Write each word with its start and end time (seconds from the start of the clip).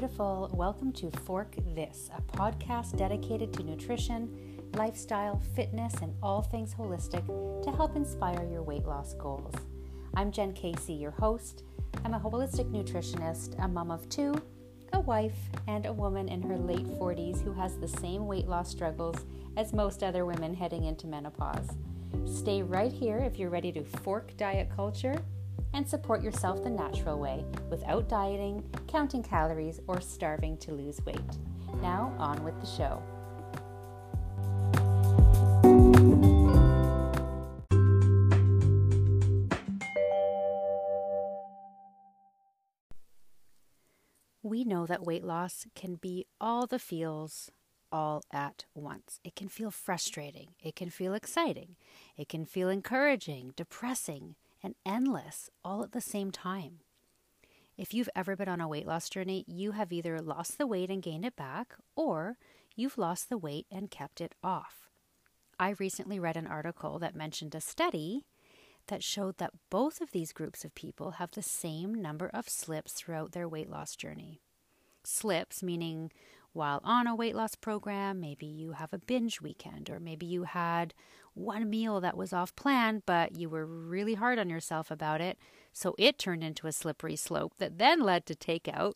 beautiful. 0.00 0.50
Welcome 0.54 0.92
to 0.94 1.10
Fork 1.10 1.54
This, 1.74 2.08
a 2.16 2.22
podcast 2.34 2.96
dedicated 2.96 3.52
to 3.52 3.62
nutrition, 3.62 4.62
lifestyle, 4.72 5.42
fitness, 5.54 5.92
and 6.00 6.14
all 6.22 6.40
things 6.40 6.72
holistic 6.72 7.26
to 7.62 7.70
help 7.70 7.96
inspire 7.96 8.48
your 8.50 8.62
weight 8.62 8.86
loss 8.86 9.12
goals. 9.12 9.52
I'm 10.14 10.32
Jen 10.32 10.54
Casey, 10.54 10.94
your 10.94 11.10
host. 11.10 11.64
I'm 12.02 12.14
a 12.14 12.18
holistic 12.18 12.70
nutritionist, 12.70 13.62
a 13.62 13.68
mom 13.68 13.90
of 13.90 14.08
two, 14.08 14.32
a 14.94 15.00
wife, 15.00 15.36
and 15.68 15.84
a 15.84 15.92
woman 15.92 16.30
in 16.30 16.40
her 16.40 16.56
late 16.56 16.86
40s 16.86 17.44
who 17.44 17.52
has 17.52 17.76
the 17.76 17.86
same 17.86 18.26
weight 18.26 18.48
loss 18.48 18.70
struggles 18.70 19.26
as 19.58 19.74
most 19.74 20.02
other 20.02 20.24
women 20.24 20.54
heading 20.54 20.84
into 20.84 21.08
menopause. 21.08 21.76
Stay 22.24 22.62
right 22.62 22.90
here 22.90 23.18
if 23.18 23.38
you're 23.38 23.50
ready 23.50 23.70
to 23.72 23.84
fork 23.84 24.34
diet 24.38 24.70
culture 24.74 25.22
and 25.72 25.88
support 25.88 26.22
yourself 26.22 26.62
the 26.62 26.70
natural 26.70 27.18
way 27.18 27.44
without 27.68 28.08
dieting, 28.08 28.64
counting 28.86 29.22
calories, 29.22 29.80
or 29.86 30.00
starving 30.00 30.56
to 30.58 30.72
lose 30.72 31.04
weight. 31.04 31.20
Now, 31.80 32.14
on 32.18 32.42
with 32.44 32.60
the 32.60 32.66
show. 32.66 33.02
We 44.42 44.64
know 44.64 44.84
that 44.86 45.04
weight 45.04 45.22
loss 45.22 45.66
can 45.74 45.94
be 45.94 46.26
all 46.40 46.66
the 46.66 46.78
feels 46.78 47.50
all 47.92 48.22
at 48.32 48.64
once. 48.74 49.20
It 49.24 49.36
can 49.36 49.48
feel 49.48 49.70
frustrating, 49.70 50.54
it 50.62 50.74
can 50.74 50.90
feel 50.90 51.14
exciting, 51.14 51.76
it 52.16 52.28
can 52.28 52.44
feel 52.44 52.68
encouraging, 52.68 53.52
depressing, 53.56 54.36
and 54.62 54.74
endless 54.84 55.50
all 55.64 55.82
at 55.82 55.92
the 55.92 56.00
same 56.00 56.30
time. 56.30 56.80
If 57.76 57.94
you've 57.94 58.10
ever 58.14 58.36
been 58.36 58.48
on 58.48 58.60
a 58.60 58.68
weight 58.68 58.86
loss 58.86 59.08
journey, 59.08 59.44
you 59.46 59.72
have 59.72 59.92
either 59.92 60.20
lost 60.20 60.58
the 60.58 60.66
weight 60.66 60.90
and 60.90 61.02
gained 61.02 61.24
it 61.24 61.36
back, 61.36 61.74
or 61.96 62.36
you've 62.76 62.98
lost 62.98 63.28
the 63.28 63.38
weight 63.38 63.66
and 63.70 63.90
kept 63.90 64.20
it 64.20 64.34
off. 64.44 64.90
I 65.58 65.74
recently 65.78 66.18
read 66.18 66.36
an 66.36 66.46
article 66.46 66.98
that 66.98 67.14
mentioned 67.14 67.54
a 67.54 67.60
study 67.60 68.26
that 68.88 69.02
showed 69.04 69.38
that 69.38 69.52
both 69.70 70.00
of 70.00 70.10
these 70.10 70.32
groups 70.32 70.64
of 70.64 70.74
people 70.74 71.12
have 71.12 71.30
the 71.30 71.42
same 71.42 71.94
number 71.94 72.30
of 72.32 72.48
slips 72.48 72.92
throughout 72.92 73.32
their 73.32 73.48
weight 73.48 73.70
loss 73.70 73.96
journey. 73.96 74.40
Slips, 75.04 75.62
meaning 75.62 76.10
while 76.52 76.80
on 76.82 77.06
a 77.06 77.14
weight 77.14 77.36
loss 77.36 77.54
program, 77.54 78.20
maybe 78.20 78.46
you 78.46 78.72
have 78.72 78.92
a 78.92 78.98
binge 78.98 79.40
weekend, 79.40 79.88
or 79.88 80.00
maybe 80.00 80.26
you 80.26 80.44
had 80.44 80.94
one 81.34 81.70
meal 81.70 82.00
that 82.00 82.16
was 82.16 82.32
off 82.32 82.54
plan, 82.56 83.02
but 83.06 83.36
you 83.36 83.48
were 83.48 83.64
really 83.64 84.14
hard 84.14 84.38
on 84.38 84.50
yourself 84.50 84.90
about 84.90 85.20
it. 85.20 85.38
So 85.72 85.94
it 85.96 86.18
turned 86.18 86.42
into 86.42 86.66
a 86.66 86.72
slippery 86.72 87.16
slope 87.16 87.54
that 87.58 87.78
then 87.78 88.00
led 88.00 88.26
to 88.26 88.34
takeout, 88.34 88.94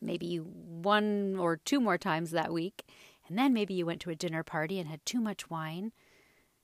maybe 0.00 0.36
one 0.36 1.36
or 1.38 1.56
two 1.56 1.80
more 1.80 1.98
times 1.98 2.30
that 2.32 2.52
week. 2.52 2.84
And 3.26 3.38
then 3.38 3.54
maybe 3.54 3.72
you 3.72 3.86
went 3.86 4.02
to 4.02 4.10
a 4.10 4.14
dinner 4.14 4.42
party 4.42 4.78
and 4.78 4.88
had 4.88 5.04
too 5.06 5.20
much 5.20 5.48
wine. 5.48 5.92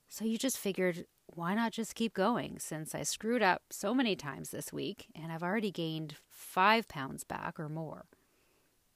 So 0.09 0.27
you 0.27 0.37
just 0.37 0.59
figured, 0.59 1.07
why 1.27 1.55
not 1.55 1.73
just 1.73 1.95
keep 1.95 2.13
going 2.13 2.59
since 2.59 2.95
I 2.95 3.03
screwed 3.03 3.43
up 3.43 3.63
so 3.71 3.95
many 3.95 4.15
times 4.15 4.51
this 4.51 4.73
week 4.75 5.07
and 5.15 5.33
I've 5.33 5.43
already 5.43 5.71
gained 5.71 6.17
five 6.29 6.87
pounds 6.87 7.25
back 7.25 7.59
or 7.59 7.71
more. 7.71 8.05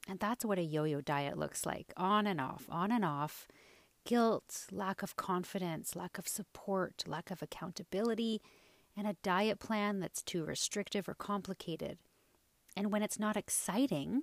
And 0.08 0.18
that's 0.18 0.44
what 0.44 0.58
a 0.58 0.62
yo 0.62 0.84
yo 0.84 1.00
diet 1.00 1.38
looks 1.38 1.64
like 1.64 1.92
on 1.96 2.26
and 2.26 2.40
off, 2.40 2.66
on 2.70 2.92
and 2.92 3.04
off. 3.04 3.48
Guilt, 4.04 4.66
lack 4.70 5.02
of 5.02 5.16
confidence, 5.16 5.96
lack 5.96 6.18
of 6.18 6.28
support, 6.28 7.04
lack 7.06 7.30
of 7.30 7.40
accountability, 7.40 8.42
and 8.96 9.06
a 9.06 9.16
diet 9.22 9.58
plan 9.58 10.00
that's 10.00 10.22
too 10.22 10.44
restrictive 10.44 11.08
or 11.08 11.14
complicated. 11.14 11.98
And 12.76 12.92
when 12.92 13.02
it's 13.02 13.18
not 13.18 13.36
exciting 13.36 14.22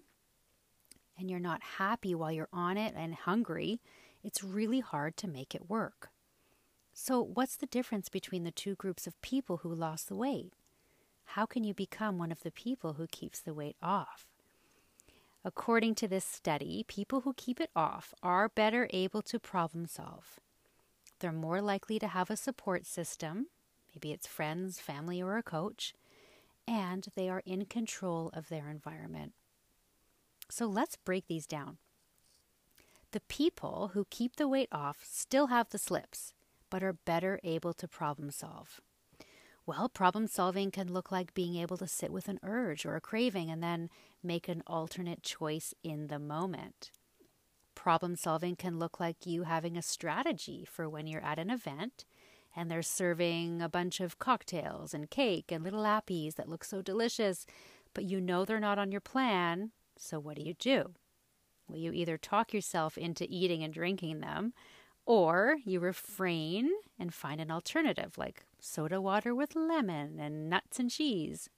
and 1.17 1.29
you're 1.29 1.39
not 1.39 1.63
happy 1.77 2.13
while 2.13 2.31
you're 2.31 2.47
on 2.53 2.77
it 2.77 2.93
and 2.95 3.15
hungry, 3.15 3.81
it's 4.23 4.43
really 4.43 4.81
hard 4.81 5.17
to 5.17 5.27
make 5.27 5.55
it 5.55 5.69
work. 5.69 6.09
So, 6.93 7.21
what's 7.21 7.55
the 7.55 7.65
difference 7.65 8.09
between 8.09 8.43
the 8.43 8.51
two 8.51 8.75
groups 8.75 9.07
of 9.07 9.21
people 9.21 9.57
who 9.57 9.73
lost 9.73 10.09
the 10.09 10.15
weight? 10.15 10.53
How 11.23 11.45
can 11.45 11.63
you 11.63 11.73
become 11.73 12.17
one 12.17 12.31
of 12.31 12.43
the 12.43 12.51
people 12.51 12.93
who 12.93 13.07
keeps 13.07 13.39
the 13.39 13.53
weight 13.53 13.77
off? 13.81 14.30
According 15.43 15.95
to 15.95 16.07
this 16.07 16.25
study, 16.25 16.85
people 16.87 17.21
who 17.21 17.33
keep 17.33 17.59
it 17.59 17.71
off 17.75 18.13
are 18.21 18.49
better 18.49 18.87
able 18.91 19.23
to 19.23 19.39
problem 19.39 19.87
solve. 19.87 20.39
They're 21.19 21.31
more 21.31 21.61
likely 21.61 21.97
to 21.99 22.07
have 22.07 22.29
a 22.29 22.37
support 22.37 22.85
system, 22.85 23.47
maybe 23.93 24.11
it's 24.11 24.27
friends, 24.27 24.79
family, 24.79 25.21
or 25.21 25.37
a 25.37 25.43
coach, 25.43 25.93
and 26.67 27.07
they 27.15 27.27
are 27.27 27.41
in 27.45 27.65
control 27.65 28.29
of 28.33 28.49
their 28.49 28.69
environment. 28.69 29.33
So 30.49 30.67
let's 30.67 30.95
break 30.95 31.27
these 31.27 31.47
down. 31.47 31.77
The 33.11 33.21
people 33.21 33.91
who 33.93 34.05
keep 34.09 34.35
the 34.35 34.47
weight 34.47 34.69
off 34.71 34.99
still 35.03 35.47
have 35.47 35.69
the 35.69 35.77
slips, 35.77 36.33
but 36.69 36.83
are 36.83 36.93
better 36.93 37.39
able 37.43 37.73
to 37.73 37.87
problem 37.87 38.31
solve. 38.31 38.79
Well, 39.65 39.89
problem 39.89 40.27
solving 40.27 40.71
can 40.71 40.91
look 40.91 41.11
like 41.11 41.33
being 41.33 41.55
able 41.55 41.77
to 41.77 41.87
sit 41.87 42.11
with 42.11 42.27
an 42.27 42.39
urge 42.43 42.85
or 42.85 42.95
a 42.95 43.01
craving 43.01 43.51
and 43.51 43.61
then 43.61 43.89
make 44.23 44.47
an 44.47 44.63
alternate 44.65 45.21
choice 45.21 45.73
in 45.83 46.07
the 46.07 46.19
moment. 46.19 46.91
Problem 47.75 48.15
solving 48.15 48.55
can 48.55 48.79
look 48.79 48.99
like 48.99 49.25
you 49.25 49.43
having 49.43 49.77
a 49.77 49.81
strategy 49.81 50.65
for 50.69 50.89
when 50.89 51.07
you're 51.07 51.23
at 51.23 51.39
an 51.39 51.49
event 51.49 52.05
and 52.55 52.69
they're 52.69 52.81
serving 52.81 53.61
a 53.61 53.69
bunch 53.69 53.99
of 53.99 54.19
cocktails 54.19 54.93
and 54.93 55.09
cake 55.09 55.51
and 55.51 55.63
little 55.63 55.83
appies 55.83 56.35
that 56.35 56.49
look 56.49 56.63
so 56.63 56.81
delicious, 56.81 57.45
but 57.93 58.03
you 58.03 58.19
know 58.19 58.43
they're 58.43 58.59
not 58.59 58.79
on 58.79 58.91
your 58.91 59.01
plan. 59.01 59.71
So, 59.97 60.19
what 60.19 60.35
do 60.35 60.43
you 60.43 60.53
do? 60.53 60.93
Well, 61.67 61.77
you 61.77 61.93
either 61.93 62.17
talk 62.17 62.53
yourself 62.53 62.97
into 62.97 63.25
eating 63.29 63.63
and 63.63 63.73
drinking 63.73 64.19
them, 64.19 64.53
or 65.05 65.57
you 65.63 65.79
refrain 65.79 66.69
and 66.99 67.13
find 67.13 67.39
an 67.39 67.51
alternative 67.51 68.17
like 68.17 68.43
soda 68.61 69.01
water 69.01 69.35
with 69.35 69.55
lemon 69.55 70.19
and 70.19 70.49
nuts 70.49 70.79
and 70.79 70.89
cheese. 70.89 71.49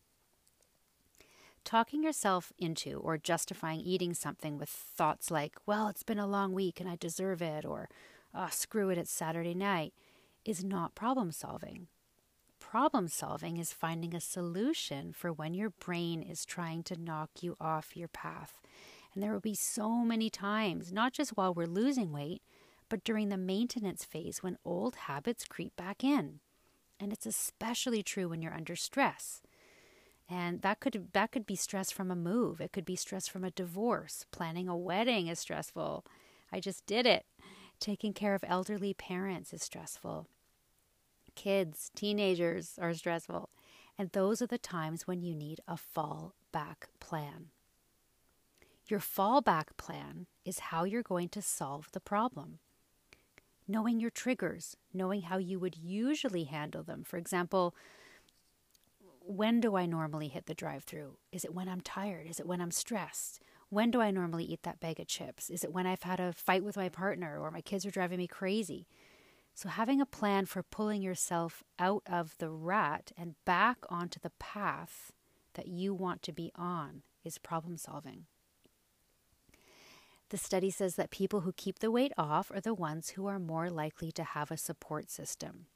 Talking 1.63 2.03
yourself 2.03 2.51
into 2.57 2.99
or 2.99 3.17
justifying 3.17 3.79
eating 3.79 4.13
something 4.13 4.57
with 4.57 4.69
thoughts 4.69 5.29
like, 5.29 5.55
well, 5.65 5.87
it's 5.87 6.03
been 6.03 6.19
a 6.19 6.27
long 6.27 6.53
week 6.53 6.79
and 6.79 6.89
I 6.89 6.95
deserve 6.95 7.41
it, 7.41 7.65
or 7.65 7.89
oh, 8.33 8.47
screw 8.49 8.89
it, 8.89 8.97
it's 8.97 9.11
Saturday 9.11 9.53
night, 9.53 9.93
is 10.43 10.63
not 10.63 10.95
problem 10.95 11.31
solving. 11.31 11.87
Problem 12.59 13.07
solving 13.07 13.57
is 13.57 13.71
finding 13.71 14.15
a 14.15 14.19
solution 14.19 15.13
for 15.13 15.31
when 15.31 15.53
your 15.53 15.69
brain 15.69 16.21
is 16.21 16.45
trying 16.45 16.83
to 16.83 16.99
knock 16.99 17.29
you 17.41 17.55
off 17.61 17.95
your 17.95 18.07
path. 18.07 18.59
And 19.13 19.21
there 19.21 19.31
will 19.31 19.39
be 19.39 19.53
so 19.53 19.89
many 19.99 20.29
times, 20.29 20.91
not 20.91 21.13
just 21.13 21.37
while 21.37 21.53
we're 21.53 21.67
losing 21.67 22.11
weight, 22.11 22.41
but 22.89 23.03
during 23.03 23.29
the 23.29 23.37
maintenance 23.37 24.03
phase 24.03 24.41
when 24.41 24.57
old 24.65 24.95
habits 24.95 25.45
creep 25.45 25.75
back 25.75 26.03
in. 26.03 26.39
And 27.03 27.11
it's 27.11 27.25
especially 27.25 28.01
true 28.01 28.29
when 28.29 28.41
you're 28.41 28.53
under 28.53 28.77
stress. 28.77 29.41
And 30.29 30.61
that 30.61 30.79
could 30.79 31.09
that 31.11 31.33
could 31.33 31.45
be 31.45 31.57
stress 31.57 31.91
from 31.91 32.09
a 32.09 32.15
move. 32.15 32.61
It 32.61 32.71
could 32.71 32.85
be 32.85 32.95
stress 32.95 33.27
from 33.27 33.43
a 33.43 33.51
divorce. 33.51 34.25
Planning 34.31 34.69
a 34.69 34.77
wedding 34.77 35.27
is 35.27 35.37
stressful. 35.37 36.05
I 36.49 36.61
just 36.61 36.85
did 36.85 37.05
it. 37.05 37.25
Taking 37.77 38.13
care 38.13 38.35
of 38.35 38.45
elderly 38.47 38.93
parents 38.93 39.51
is 39.51 39.61
stressful. 39.61 40.29
Kids, 41.35 41.91
teenagers 41.93 42.79
are 42.81 42.93
stressful. 42.93 43.49
And 43.97 44.09
those 44.11 44.41
are 44.41 44.47
the 44.47 44.57
times 44.57 45.05
when 45.05 45.21
you 45.21 45.35
need 45.35 45.59
a 45.67 45.75
fallback 45.75 46.87
plan. 47.01 47.47
Your 48.87 49.01
fallback 49.01 49.75
plan 49.75 50.27
is 50.45 50.59
how 50.71 50.85
you're 50.85 51.03
going 51.03 51.27
to 51.29 51.41
solve 51.41 51.89
the 51.91 51.99
problem. 51.99 52.59
Knowing 53.67 53.99
your 53.99 54.09
triggers, 54.09 54.75
knowing 54.93 55.23
how 55.23 55.37
you 55.37 55.59
would 55.59 55.77
usually 55.77 56.43
handle 56.43 56.83
them. 56.83 57.03
For 57.03 57.17
example, 57.17 57.75
when 59.25 59.61
do 59.61 59.77
I 59.77 59.85
normally 59.85 60.27
hit 60.27 60.47
the 60.47 60.53
drive 60.53 60.83
through? 60.83 61.17
Is 61.31 61.45
it 61.45 61.53
when 61.53 61.69
I'm 61.69 61.81
tired? 61.81 62.27
Is 62.27 62.39
it 62.39 62.45
when 62.45 62.59
I'm 62.59 62.71
stressed? 62.71 63.41
When 63.69 63.89
do 63.89 64.01
I 64.01 64.11
normally 64.11 64.45
eat 64.45 64.63
that 64.63 64.79
bag 64.79 64.99
of 64.99 65.07
chips? 65.07 65.49
Is 65.49 65.63
it 65.63 65.73
when 65.73 65.87
I've 65.87 66.03
had 66.03 66.19
a 66.19 66.33
fight 66.33 66.63
with 66.63 66.77
my 66.77 66.89
partner 66.89 67.39
or 67.39 67.49
my 67.49 67.61
kids 67.61 67.85
are 67.85 67.91
driving 67.91 68.19
me 68.19 68.27
crazy? 68.27 68.85
So, 69.55 69.69
having 69.69 70.01
a 70.01 70.05
plan 70.05 70.45
for 70.45 70.63
pulling 70.63 71.01
yourself 71.01 71.63
out 71.79 72.03
of 72.07 72.37
the 72.39 72.49
rut 72.49 73.11
and 73.17 73.35
back 73.45 73.77
onto 73.89 74.19
the 74.19 74.31
path 74.31 75.11
that 75.53 75.67
you 75.67 75.93
want 75.93 76.21
to 76.23 76.33
be 76.33 76.51
on 76.55 77.03
is 77.23 77.37
problem 77.37 77.77
solving. 77.77 78.25
The 80.33 80.39
study 80.39 80.71
says 80.71 80.95
that 80.95 81.11
people 81.11 81.41
who 81.41 81.53
keep 81.53 81.77
the 81.77 81.91
weight 81.91 82.11
off 82.17 82.49
are 82.49 82.59
the 82.59 82.73
ones 82.73 83.09
who 83.09 83.27
are 83.27 83.37
more 83.37 83.69
likely 83.69 84.11
to 84.13 84.23
have 84.23 84.49
a 84.49 84.57
support 84.57 85.11
system. 85.11 85.67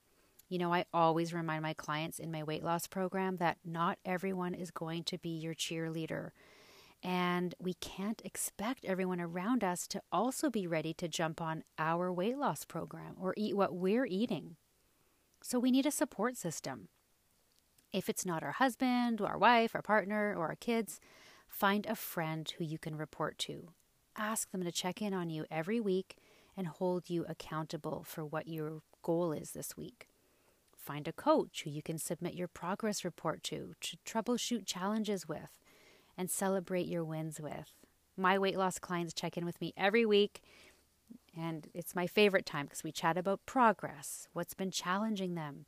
You 0.49 0.57
know, 0.57 0.73
I 0.73 0.85
always 0.91 1.31
remind 1.31 1.61
my 1.61 1.75
clients 1.75 2.17
in 2.17 2.31
my 2.31 2.41
weight 2.41 2.63
loss 2.63 2.87
program 2.87 3.37
that 3.37 3.59
not 3.63 3.99
everyone 4.03 4.55
is 4.55 4.71
going 4.71 5.03
to 5.03 5.19
be 5.19 5.29
your 5.29 5.53
cheerleader. 5.53 6.31
And 7.03 7.53
we 7.59 7.75
can't 7.75 8.19
expect 8.25 8.83
everyone 8.83 9.21
around 9.21 9.63
us 9.63 9.85
to 9.89 10.01
also 10.11 10.49
be 10.49 10.65
ready 10.65 10.91
to 10.95 11.07
jump 11.07 11.39
on 11.39 11.63
our 11.77 12.11
weight 12.11 12.39
loss 12.39 12.65
program 12.65 13.13
or 13.21 13.35
eat 13.37 13.55
what 13.55 13.75
we're 13.75 14.07
eating. 14.07 14.55
So 15.43 15.59
we 15.59 15.69
need 15.69 15.85
a 15.85 15.91
support 15.91 16.35
system. 16.35 16.87
If 17.93 18.09
it's 18.09 18.25
not 18.25 18.41
our 18.41 18.53
husband, 18.53 19.21
our 19.21 19.37
wife, 19.37 19.75
our 19.75 19.83
partner, 19.83 20.33
or 20.35 20.47
our 20.47 20.55
kids, 20.55 20.99
Find 21.47 21.85
a 21.85 21.95
friend 21.95 22.51
who 22.57 22.63
you 22.63 22.77
can 22.77 22.95
report 22.95 23.37
to. 23.39 23.69
Ask 24.17 24.51
them 24.51 24.63
to 24.63 24.71
check 24.71 25.01
in 25.01 25.13
on 25.13 25.29
you 25.29 25.45
every 25.51 25.79
week 25.79 26.17
and 26.55 26.67
hold 26.67 27.09
you 27.09 27.23
accountable 27.29 28.03
for 28.03 28.25
what 28.25 28.47
your 28.47 28.81
goal 29.03 29.31
is 29.31 29.51
this 29.51 29.77
week. 29.77 30.07
Find 30.75 31.07
a 31.07 31.13
coach 31.13 31.61
who 31.63 31.69
you 31.69 31.83
can 31.83 31.99
submit 31.99 32.33
your 32.33 32.47
progress 32.47 33.05
report 33.05 33.43
to, 33.43 33.75
to 33.79 33.97
troubleshoot 34.07 34.65
challenges 34.65 35.27
with, 35.27 35.59
and 36.17 36.31
celebrate 36.31 36.87
your 36.87 37.03
wins 37.03 37.39
with. 37.39 37.73
My 38.17 38.39
weight 38.39 38.57
loss 38.57 38.79
clients 38.79 39.13
check 39.13 39.37
in 39.37 39.45
with 39.45 39.61
me 39.61 39.73
every 39.77 40.05
week, 40.05 40.41
and 41.37 41.67
it's 41.75 41.95
my 41.95 42.07
favorite 42.07 42.45
time 42.47 42.65
because 42.65 42.83
we 42.83 42.91
chat 42.91 43.17
about 43.17 43.45
progress, 43.45 44.27
what's 44.33 44.55
been 44.55 44.71
challenging 44.71 45.35
them, 45.35 45.65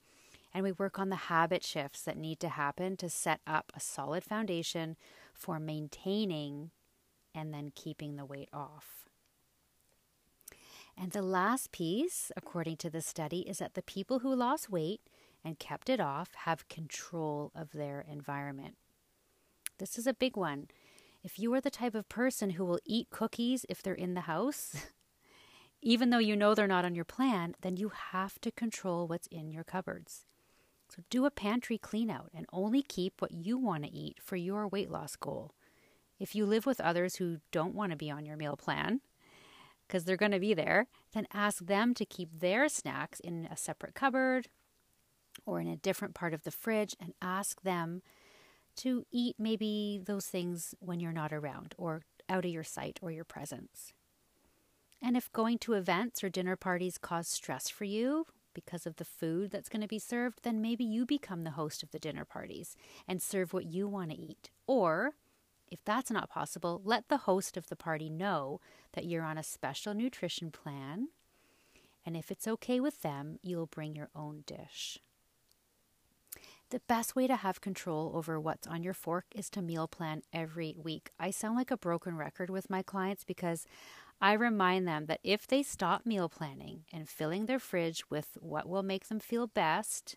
and 0.52 0.64
we 0.64 0.72
work 0.72 0.98
on 0.98 1.10
the 1.10 1.16
habit 1.16 1.64
shifts 1.64 2.02
that 2.02 2.18
need 2.18 2.40
to 2.40 2.50
happen 2.50 2.98
to 2.98 3.10
set 3.10 3.42
up 3.46 3.72
a 3.76 3.80
solid 3.80 4.24
foundation 4.24 4.96
for 5.36 5.60
maintaining 5.60 6.72
and 7.34 7.54
then 7.54 7.72
keeping 7.76 8.16
the 8.16 8.26
weight 8.26 8.50
off. 8.54 9.06
And 10.98 11.12
the 11.12 11.22
last 11.22 11.72
piece, 11.72 12.32
according 12.36 12.78
to 12.78 12.90
the 12.90 13.02
study, 13.02 13.42
is 13.42 13.60
that 13.60 13.74
the 13.74 13.82
people 13.82 14.20
who 14.20 14.36
lost 14.36 14.70
weight 14.70 15.02
and 15.46 15.58
kept 15.58 15.90
it 15.90 16.02
off 16.02 16.34
have 16.44 16.68
control 16.68 17.52
of 17.56 17.72
their 17.72 18.02
environment. 18.02 18.76
This 19.78 19.98
is 19.98 20.06
a 20.06 20.14
big 20.14 20.36
one. 20.36 20.68
If 21.24 21.40
you 21.40 21.54
are 21.54 21.62
the 21.62 21.70
type 21.70 21.96
of 21.96 22.10
person 22.10 22.52
who 22.52 22.66
will 22.66 22.80
eat 22.86 23.10
cookies 23.10 23.66
if 23.70 23.82
they're 23.82 23.94
in 23.94 24.14
the 24.14 24.22
house, 24.22 24.76
even 25.82 26.10
though 26.10 26.18
you 26.18 26.36
know 26.36 26.54
they're 26.54 26.68
not 26.68 26.86
on 26.86 26.96
your 26.96 27.06
plan, 27.06 27.56
then 27.62 27.78
you 27.78 27.90
have 28.12 28.40
to 28.42 28.52
control 28.52 29.08
what's 29.08 29.28
in 29.28 29.52
your 29.52 29.64
cupboards. 29.64 30.26
So 30.90 31.04
do 31.10 31.26
a 31.26 31.32
pantry 31.32 31.78
clean 31.78 32.10
out 32.10 32.30
and 32.34 32.46
only 32.52 32.82
keep 32.82 33.22
what 33.22 33.32
you 33.32 33.58
want 33.58 33.84
to 33.84 33.92
eat 33.92 34.18
for 34.22 34.36
your 34.36 34.68
weight 34.68 34.90
loss 34.90 35.16
goal. 35.16 35.54
If 36.20 36.36
you 36.36 36.46
live 36.46 36.66
with 36.66 36.82
others 36.82 37.16
who 37.16 37.38
don't 37.52 37.76
want 37.76 37.92
to 37.92 37.98
be 37.98 38.12
on 38.12 38.26
your 38.26 38.38
meal 38.38 38.58
plan, 38.58 39.02
because 39.88 40.04
they're 40.04 40.18
going 40.18 40.32
to 40.32 40.40
be 40.40 40.54
there, 40.54 40.88
then 41.14 41.28
ask 41.34 41.66
them 41.66 41.94
to 41.96 42.06
keep 42.06 42.40
their 42.40 42.70
snacks 42.70 43.20
in 43.20 43.48
a 43.52 43.58
separate 43.58 43.96
cupboard 43.96 44.48
or 45.46 45.60
in 45.60 45.68
a 45.68 45.76
different 45.76 46.14
part 46.14 46.34
of 46.34 46.44
the 46.44 46.52
fridge 46.52 46.96
and 47.00 47.14
ask 47.22 47.62
them 47.62 48.04
to 48.76 49.04
eat 49.12 49.36
maybe 49.40 50.00
those 50.04 50.28
things 50.28 50.76
when 50.80 51.00
you're 51.00 51.12
not 51.12 51.34
around 51.34 51.74
or 51.78 52.04
out 52.30 52.46
of 52.46 52.52
your 52.52 52.64
sight 52.64 53.00
or 53.02 53.12
your 53.12 53.24
presence. 53.24 53.94
And 55.02 55.18
if 55.18 55.32
going 55.32 55.58
to 55.60 55.74
events 55.74 56.24
or 56.24 56.30
dinner 56.30 56.56
parties 56.56 56.98
cause 56.98 57.28
stress 57.28 57.70
for 57.70 57.86
you 57.86 58.26
because 58.54 58.86
of 58.86 58.98
the 58.98 59.06
food 59.06 59.50
that's 59.50 59.70
going 59.70 59.82
to 59.82 59.88
be 59.88 60.00
served, 60.00 60.40
then 60.44 60.62
maybe 60.62 60.84
you 60.84 61.06
become 61.06 61.44
the 61.44 61.52
host 61.52 61.82
of 61.82 61.92
the 61.92 62.00
dinner 62.00 62.26
parties 62.26 62.76
and 63.08 63.22
serve 63.22 63.54
what 63.54 63.66
you 63.66 63.88
want 63.88 64.12
to 64.12 64.18
eat. 64.18 64.50
Or 64.68 65.14
if 65.72 65.84
that's 65.86 66.12
not 66.12 66.30
possible, 66.30 66.82
let 66.84 67.10
the 67.10 67.18
host 67.18 67.58
of 67.58 67.68
the 67.68 67.76
party 67.76 68.10
know 68.10 68.60
that 68.94 69.06
you're 69.06 69.24
on 69.24 69.38
a 69.38 69.44
special 69.44 69.94
nutrition 69.94 70.52
plan. 70.52 71.10
And 72.06 72.16
if 72.16 72.32
it's 72.32 72.48
okay 72.48 72.80
with 72.80 73.02
them, 73.02 73.40
you'll 73.42 73.66
bring 73.66 73.96
your 73.96 74.10
own 74.16 74.44
dish. 74.46 75.00
The 76.70 76.82
best 76.88 77.16
way 77.16 77.26
to 77.26 77.36
have 77.36 77.62
control 77.62 78.12
over 78.14 78.40
what's 78.40 78.68
on 78.68 78.84
your 78.84 78.94
fork 78.94 79.26
is 79.34 79.50
to 79.52 79.62
meal 79.62 79.88
plan 79.88 80.22
every 80.32 80.76
week. 80.78 81.10
I 81.20 81.32
sound 81.32 81.56
like 81.56 81.72
a 81.72 81.78
broken 81.78 82.16
record 82.16 82.52
with 82.52 82.70
my 82.70 82.84
clients 82.84 83.24
because 83.24 83.66
I 84.22 84.34
remind 84.34 84.88
them 84.88 85.08
that 85.08 85.22
if 85.24 85.48
they 85.48 85.64
stop 85.64 86.06
meal 86.06 86.30
planning 86.30 86.84
and 86.94 87.10
filling 87.10 87.48
their 87.48 87.60
fridge 87.60 88.04
with 88.10 88.38
what 88.40 88.68
will 88.68 88.84
make 88.84 89.08
them 89.08 89.20
feel 89.20 89.48
best 89.48 90.16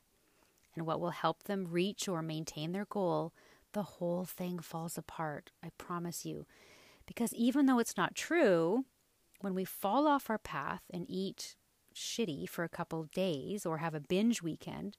and 0.77 0.85
what 0.85 1.01
will 1.01 1.11
help 1.11 1.45
them 1.45 1.69
reach 1.71 2.07
or 2.07 2.21
maintain 2.21 2.73
their 2.73 2.87
goal, 2.87 3.33
the 3.73 3.83
whole 3.83 4.25
thing 4.25 4.59
falls 4.59 4.99
apart. 4.99 5.51
I 5.63 5.71
promise 5.79 6.25
you. 6.25 6.47
Because 7.07 7.35
even 7.35 7.67
though 7.67 7.79
it's 7.79 7.97
not 7.97 8.15
true, 8.15 8.85
when 9.41 9.55
we 9.55 9.65
fall 9.65 10.07
off 10.07 10.31
our 10.31 10.39
path 10.39 10.83
and 10.93 11.07
eat 11.09 11.57
shitty 11.95 12.49
for 12.49 12.65
a 12.65 12.69
couple 12.69 13.01
of 13.01 13.11
days 13.11 13.67
or 13.67 13.79
have 13.79 13.95
a 13.95 14.01
binge 14.01 14.43
weekend, 14.43 14.97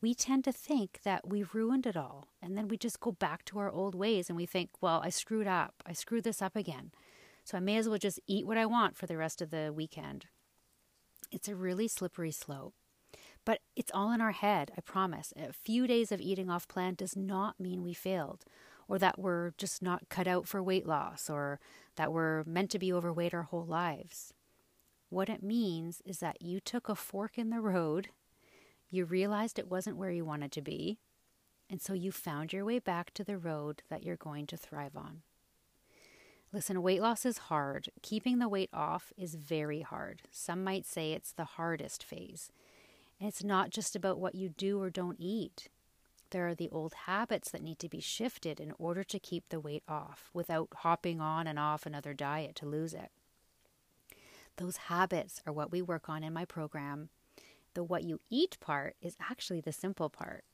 we 0.00 0.14
tend 0.14 0.44
to 0.44 0.52
think 0.52 1.00
that 1.04 1.28
we've 1.28 1.54
ruined 1.54 1.86
it 1.86 1.96
all. 1.96 2.28
And 2.40 2.56
then 2.56 2.68
we 2.68 2.76
just 2.76 3.00
go 3.00 3.12
back 3.12 3.44
to 3.46 3.58
our 3.58 3.70
old 3.70 3.94
ways 3.94 4.28
and 4.28 4.36
we 4.36 4.46
think, 4.46 4.70
well, 4.80 5.00
I 5.02 5.08
screwed 5.08 5.48
up. 5.48 5.82
I 5.84 5.92
screwed 5.92 6.24
this 6.24 6.42
up 6.42 6.54
again. 6.54 6.92
So 7.44 7.56
I 7.56 7.60
may 7.60 7.78
as 7.78 7.88
well 7.88 7.98
just 7.98 8.20
eat 8.26 8.46
what 8.46 8.58
I 8.58 8.66
want 8.66 8.96
for 8.96 9.06
the 9.06 9.16
rest 9.16 9.42
of 9.42 9.50
the 9.50 9.72
weekend. 9.74 10.26
It's 11.32 11.48
a 11.48 11.56
really 11.56 11.88
slippery 11.88 12.30
slope. 12.30 12.74
But 13.48 13.62
it's 13.74 13.90
all 13.94 14.12
in 14.12 14.20
our 14.20 14.32
head, 14.32 14.72
I 14.76 14.82
promise. 14.82 15.32
A 15.34 15.54
few 15.54 15.86
days 15.86 16.12
of 16.12 16.20
eating 16.20 16.50
off 16.50 16.68
plan 16.68 16.92
does 16.92 17.16
not 17.16 17.58
mean 17.58 17.82
we 17.82 17.94
failed, 17.94 18.44
or 18.86 18.98
that 18.98 19.18
we're 19.18 19.52
just 19.56 19.80
not 19.80 20.10
cut 20.10 20.28
out 20.28 20.46
for 20.46 20.62
weight 20.62 20.86
loss, 20.86 21.30
or 21.30 21.58
that 21.96 22.12
we're 22.12 22.44
meant 22.44 22.70
to 22.72 22.78
be 22.78 22.92
overweight 22.92 23.32
our 23.32 23.44
whole 23.44 23.64
lives. 23.64 24.34
What 25.08 25.30
it 25.30 25.42
means 25.42 26.02
is 26.04 26.18
that 26.18 26.42
you 26.42 26.60
took 26.60 26.90
a 26.90 26.94
fork 26.94 27.38
in 27.38 27.48
the 27.48 27.62
road, 27.62 28.10
you 28.90 29.06
realized 29.06 29.58
it 29.58 29.70
wasn't 29.70 29.96
where 29.96 30.10
you 30.10 30.26
wanted 30.26 30.52
to 30.52 30.60
be, 30.60 30.98
and 31.70 31.80
so 31.80 31.94
you 31.94 32.12
found 32.12 32.52
your 32.52 32.66
way 32.66 32.78
back 32.78 33.14
to 33.14 33.24
the 33.24 33.38
road 33.38 33.80
that 33.88 34.04
you're 34.04 34.16
going 34.16 34.46
to 34.48 34.58
thrive 34.58 34.94
on. 34.94 35.22
Listen, 36.52 36.82
weight 36.82 37.00
loss 37.00 37.24
is 37.24 37.38
hard. 37.38 37.88
Keeping 38.02 38.40
the 38.40 38.48
weight 38.48 38.70
off 38.74 39.10
is 39.16 39.36
very 39.36 39.80
hard. 39.80 40.20
Some 40.30 40.62
might 40.62 40.84
say 40.84 41.12
it's 41.12 41.32
the 41.32 41.44
hardest 41.44 42.04
phase. 42.04 42.52
And 43.18 43.28
it's 43.28 43.42
not 43.42 43.70
just 43.70 43.96
about 43.96 44.18
what 44.18 44.34
you 44.34 44.48
do 44.48 44.80
or 44.80 44.90
don't 44.90 45.16
eat. 45.18 45.68
There 46.30 46.46
are 46.46 46.54
the 46.54 46.68
old 46.70 46.94
habits 47.06 47.50
that 47.50 47.62
need 47.62 47.78
to 47.78 47.88
be 47.88 48.00
shifted 48.00 48.60
in 48.60 48.72
order 48.78 49.02
to 49.04 49.18
keep 49.18 49.48
the 49.48 49.60
weight 49.60 49.82
off 49.88 50.30
without 50.34 50.68
hopping 50.76 51.20
on 51.20 51.46
and 51.46 51.58
off 51.58 51.86
another 51.86 52.12
diet 52.12 52.54
to 52.56 52.66
lose 52.66 52.92
it. 52.92 53.10
Those 54.56 54.76
habits 54.76 55.40
are 55.46 55.52
what 55.52 55.72
we 55.72 55.80
work 55.80 56.08
on 56.08 56.22
in 56.22 56.32
my 56.32 56.44
program. 56.44 57.08
The 57.74 57.82
what 57.82 58.04
you 58.04 58.20
eat 58.28 58.58
part 58.60 58.96
is 59.00 59.16
actually 59.20 59.60
the 59.60 59.72
simple 59.72 60.10
part. 60.10 60.44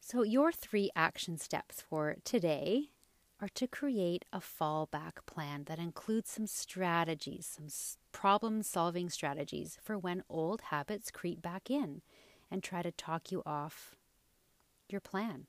So, 0.00 0.22
your 0.22 0.52
three 0.52 0.90
action 0.94 1.38
steps 1.38 1.80
for 1.80 2.16
today 2.24 2.90
are 3.40 3.48
to 3.48 3.66
create 3.66 4.24
a 4.32 4.40
fallback 4.40 5.26
plan 5.26 5.64
that 5.64 5.78
includes 5.78 6.30
some 6.30 6.46
strategies, 6.46 7.46
some 7.56 7.68
problem 8.12 8.62
solving 8.62 9.10
strategies 9.10 9.78
for 9.82 9.98
when 9.98 10.22
old 10.28 10.60
habits 10.62 11.10
creep 11.10 11.42
back 11.42 11.70
in 11.70 12.00
and 12.50 12.62
try 12.62 12.82
to 12.82 12.92
talk 12.92 13.32
you 13.32 13.42
off 13.44 13.96
your 14.88 15.00
plan. 15.00 15.46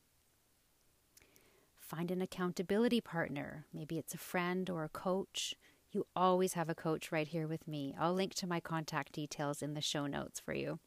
Find 1.80 2.10
an 2.10 2.22
accountability 2.22 3.00
partner. 3.00 3.65
Maybe 3.72 4.00
it's 4.00 4.15
a 4.15 4.18
friend 4.18 4.70
or 4.70 4.84
a 4.84 4.89
coach. 4.89 5.54
You 5.92 6.08
always 6.15 6.54
have 6.54 6.68
a 6.68 6.75
coach 6.75 7.12
right 7.12 7.27
here 7.27 7.48
with 7.48 7.68
me. 7.68 7.96
I'll 8.00 8.13
link 8.13 8.34
to 8.36 8.48
my 8.48 8.60
contact 8.60 9.12
details 9.12 9.62
in 9.62 9.75
the 9.75 9.82
show 9.82 10.08
notes 10.08 10.39
for 10.39 10.54
you. 10.54 10.80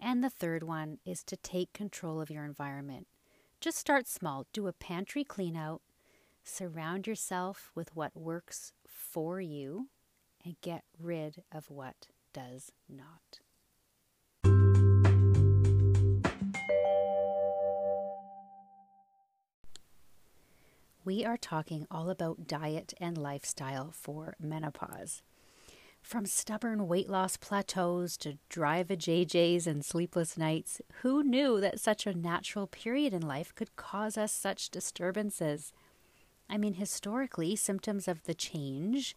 And 0.00 0.22
the 0.22 0.30
third 0.30 0.64
one 0.64 0.98
is 1.06 1.22
to 1.24 1.36
take 1.36 1.72
control 1.72 2.20
of 2.20 2.28
your 2.28 2.44
environment. 2.44 3.06
Just 3.66 3.78
start 3.78 4.06
small. 4.06 4.46
Do 4.52 4.68
a 4.68 4.72
pantry 4.72 5.24
clean 5.24 5.56
out. 5.56 5.82
Surround 6.44 7.08
yourself 7.08 7.72
with 7.74 7.96
what 7.96 8.16
works 8.16 8.72
for 8.86 9.40
you 9.40 9.88
and 10.44 10.54
get 10.60 10.84
rid 11.00 11.42
of 11.50 11.68
what 11.68 12.06
does 12.32 12.70
not. 12.88 13.40
We 21.04 21.24
are 21.24 21.36
talking 21.36 21.88
all 21.90 22.08
about 22.08 22.46
diet 22.46 22.94
and 23.00 23.18
lifestyle 23.18 23.90
for 23.90 24.36
menopause. 24.38 25.22
From 26.06 26.24
stubborn 26.24 26.86
weight 26.86 27.10
loss 27.10 27.36
plateaus 27.36 28.16
to 28.18 28.38
dry 28.48 28.84
vajayjays 28.84 29.66
and 29.66 29.84
sleepless 29.84 30.38
nights, 30.38 30.80
who 31.02 31.24
knew 31.24 31.60
that 31.60 31.80
such 31.80 32.06
a 32.06 32.14
natural 32.14 32.68
period 32.68 33.12
in 33.12 33.22
life 33.22 33.52
could 33.56 33.74
cause 33.74 34.16
us 34.16 34.30
such 34.30 34.70
disturbances? 34.70 35.72
I 36.48 36.58
mean, 36.58 36.74
historically, 36.74 37.56
symptoms 37.56 38.06
of 38.06 38.22
the 38.22 38.34
change, 38.34 39.16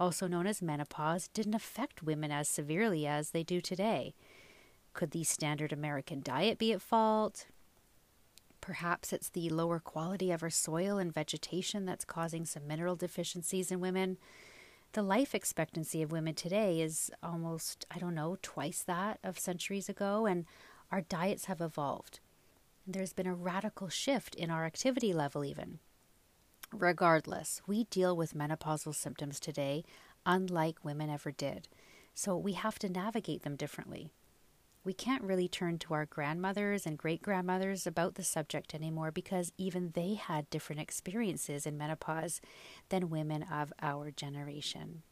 also 0.00 0.26
known 0.26 0.46
as 0.46 0.62
menopause, 0.62 1.28
didn't 1.28 1.52
affect 1.52 2.02
women 2.02 2.32
as 2.32 2.48
severely 2.48 3.06
as 3.06 3.32
they 3.32 3.42
do 3.42 3.60
today. 3.60 4.14
Could 4.94 5.10
the 5.10 5.24
standard 5.24 5.74
American 5.74 6.22
diet 6.22 6.56
be 6.56 6.72
at 6.72 6.80
fault? 6.80 7.48
Perhaps 8.62 9.12
it's 9.12 9.28
the 9.28 9.50
lower 9.50 9.78
quality 9.78 10.30
of 10.30 10.42
our 10.42 10.48
soil 10.48 10.96
and 10.96 11.12
vegetation 11.12 11.84
that's 11.84 12.06
causing 12.06 12.46
some 12.46 12.66
mineral 12.66 12.96
deficiencies 12.96 13.70
in 13.70 13.78
women 13.78 14.16
the 14.92 15.02
life 15.02 15.34
expectancy 15.34 16.02
of 16.02 16.10
women 16.10 16.34
today 16.34 16.80
is 16.80 17.10
almost, 17.22 17.86
I 17.90 17.98
don't 17.98 18.14
know, 18.14 18.36
twice 18.42 18.82
that 18.82 19.18
of 19.22 19.38
centuries 19.38 19.88
ago, 19.88 20.26
and 20.26 20.46
our 20.90 21.00
diets 21.00 21.44
have 21.44 21.60
evolved. 21.60 22.18
There's 22.86 23.12
been 23.12 23.26
a 23.26 23.34
radical 23.34 23.88
shift 23.88 24.34
in 24.34 24.50
our 24.50 24.64
activity 24.64 25.12
level, 25.12 25.44
even. 25.44 25.78
Regardless, 26.72 27.62
we 27.66 27.84
deal 27.84 28.16
with 28.16 28.34
menopausal 28.34 28.94
symptoms 28.94 29.38
today 29.38 29.84
unlike 30.26 30.84
women 30.84 31.08
ever 31.08 31.30
did, 31.30 31.68
so 32.14 32.36
we 32.36 32.52
have 32.52 32.78
to 32.78 32.88
navigate 32.88 33.42
them 33.42 33.56
differently. 33.56 34.12
We 34.84 34.92
can't 34.92 35.22
really 35.22 35.48
turn 35.48 35.78
to 35.78 35.94
our 35.94 36.06
grandmothers 36.06 36.86
and 36.86 36.96
great 36.96 37.20
grandmothers 37.20 37.86
about 37.86 38.14
the 38.14 38.22
subject 38.22 38.74
anymore 38.74 39.10
because 39.10 39.52
even 39.58 39.90
they 39.94 40.14
had 40.14 40.48
different 40.48 40.80
experiences 40.80 41.66
in 41.66 41.76
menopause 41.76 42.40
than 42.88 43.10
women 43.10 43.42
of 43.42 43.72
our 43.82 44.10
generation. 44.10 45.02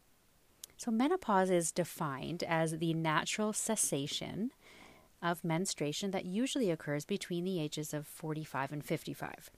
So, 0.76 0.90
menopause 0.90 1.50
is 1.50 1.72
defined 1.72 2.44
as 2.44 2.78
the 2.78 2.94
natural 2.94 3.52
cessation 3.52 4.52
of 5.20 5.44
menstruation 5.44 6.12
that 6.12 6.24
usually 6.24 6.70
occurs 6.70 7.04
between 7.04 7.44
the 7.44 7.60
ages 7.60 7.92
of 7.92 8.06
45 8.06 8.72
and 8.72 8.84
55. 8.84 9.50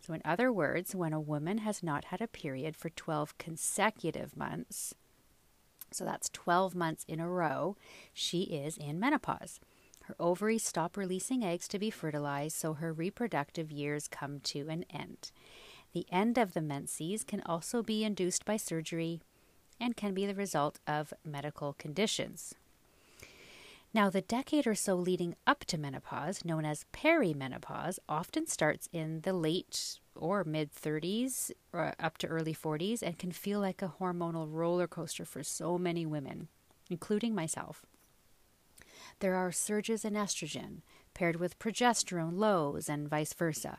So, 0.00 0.14
in 0.14 0.22
other 0.24 0.50
words, 0.50 0.94
when 0.94 1.12
a 1.12 1.20
woman 1.20 1.58
has 1.58 1.82
not 1.82 2.06
had 2.06 2.20
a 2.20 2.26
period 2.26 2.74
for 2.74 2.88
12 2.88 3.36
consecutive 3.38 4.36
months, 4.36 4.94
so 5.94 6.04
that's 6.04 6.28
12 6.30 6.74
months 6.74 7.04
in 7.08 7.20
a 7.20 7.28
row, 7.28 7.76
she 8.12 8.42
is 8.42 8.76
in 8.76 8.98
menopause. 8.98 9.60
Her 10.04 10.16
ovaries 10.18 10.64
stop 10.64 10.96
releasing 10.96 11.44
eggs 11.44 11.68
to 11.68 11.78
be 11.78 11.90
fertilized, 11.90 12.56
so 12.56 12.74
her 12.74 12.92
reproductive 12.92 13.70
years 13.70 14.08
come 14.08 14.40
to 14.40 14.68
an 14.68 14.84
end. 14.90 15.30
The 15.92 16.06
end 16.10 16.38
of 16.38 16.54
the 16.54 16.62
menses 16.62 17.22
can 17.22 17.42
also 17.42 17.82
be 17.82 18.02
induced 18.02 18.44
by 18.44 18.56
surgery 18.56 19.20
and 19.78 19.96
can 19.96 20.14
be 20.14 20.26
the 20.26 20.34
result 20.34 20.78
of 20.86 21.12
medical 21.24 21.74
conditions. 21.74 22.54
Now, 23.94 24.08
the 24.08 24.22
decade 24.22 24.66
or 24.66 24.74
so 24.74 24.94
leading 24.94 25.36
up 25.46 25.66
to 25.66 25.76
menopause, 25.76 26.46
known 26.46 26.64
as 26.64 26.86
perimenopause, 26.94 27.98
often 28.08 28.46
starts 28.46 28.88
in 28.90 29.20
the 29.20 29.34
late 29.34 30.00
or 30.14 30.44
mid 30.44 30.72
30s 30.72 31.50
or 31.74 31.94
up 32.00 32.16
to 32.18 32.26
early 32.26 32.54
40s 32.54 33.02
and 33.02 33.18
can 33.18 33.32
feel 33.32 33.60
like 33.60 33.82
a 33.82 33.94
hormonal 34.00 34.48
roller 34.50 34.86
coaster 34.86 35.26
for 35.26 35.42
so 35.42 35.76
many 35.76 36.06
women, 36.06 36.48
including 36.88 37.34
myself. 37.34 37.84
There 39.18 39.34
are 39.34 39.52
surges 39.52 40.06
in 40.06 40.14
estrogen 40.14 40.80
paired 41.12 41.36
with 41.36 41.58
progesterone 41.58 42.38
lows 42.38 42.88
and 42.88 43.08
vice 43.08 43.34
versa. 43.34 43.78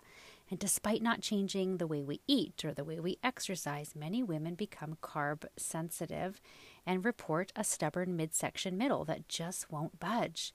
And 0.52 0.60
despite 0.60 1.02
not 1.02 1.22
changing 1.22 1.78
the 1.78 1.88
way 1.88 2.04
we 2.04 2.22
eat 2.28 2.64
or 2.64 2.74
the 2.74 2.84
way 2.84 3.00
we 3.00 3.18
exercise, 3.24 3.96
many 3.96 4.22
women 4.22 4.54
become 4.54 4.98
carb 5.02 5.46
sensitive 5.58 6.40
and 6.86 7.06
report 7.06 7.52
a 7.56 7.64
stubborn 7.64 8.16
midsection 8.16 8.78
middle 8.78 9.06
that 9.06 9.28
just 9.28 9.72
won't 9.72 10.00
budge. 10.00 10.54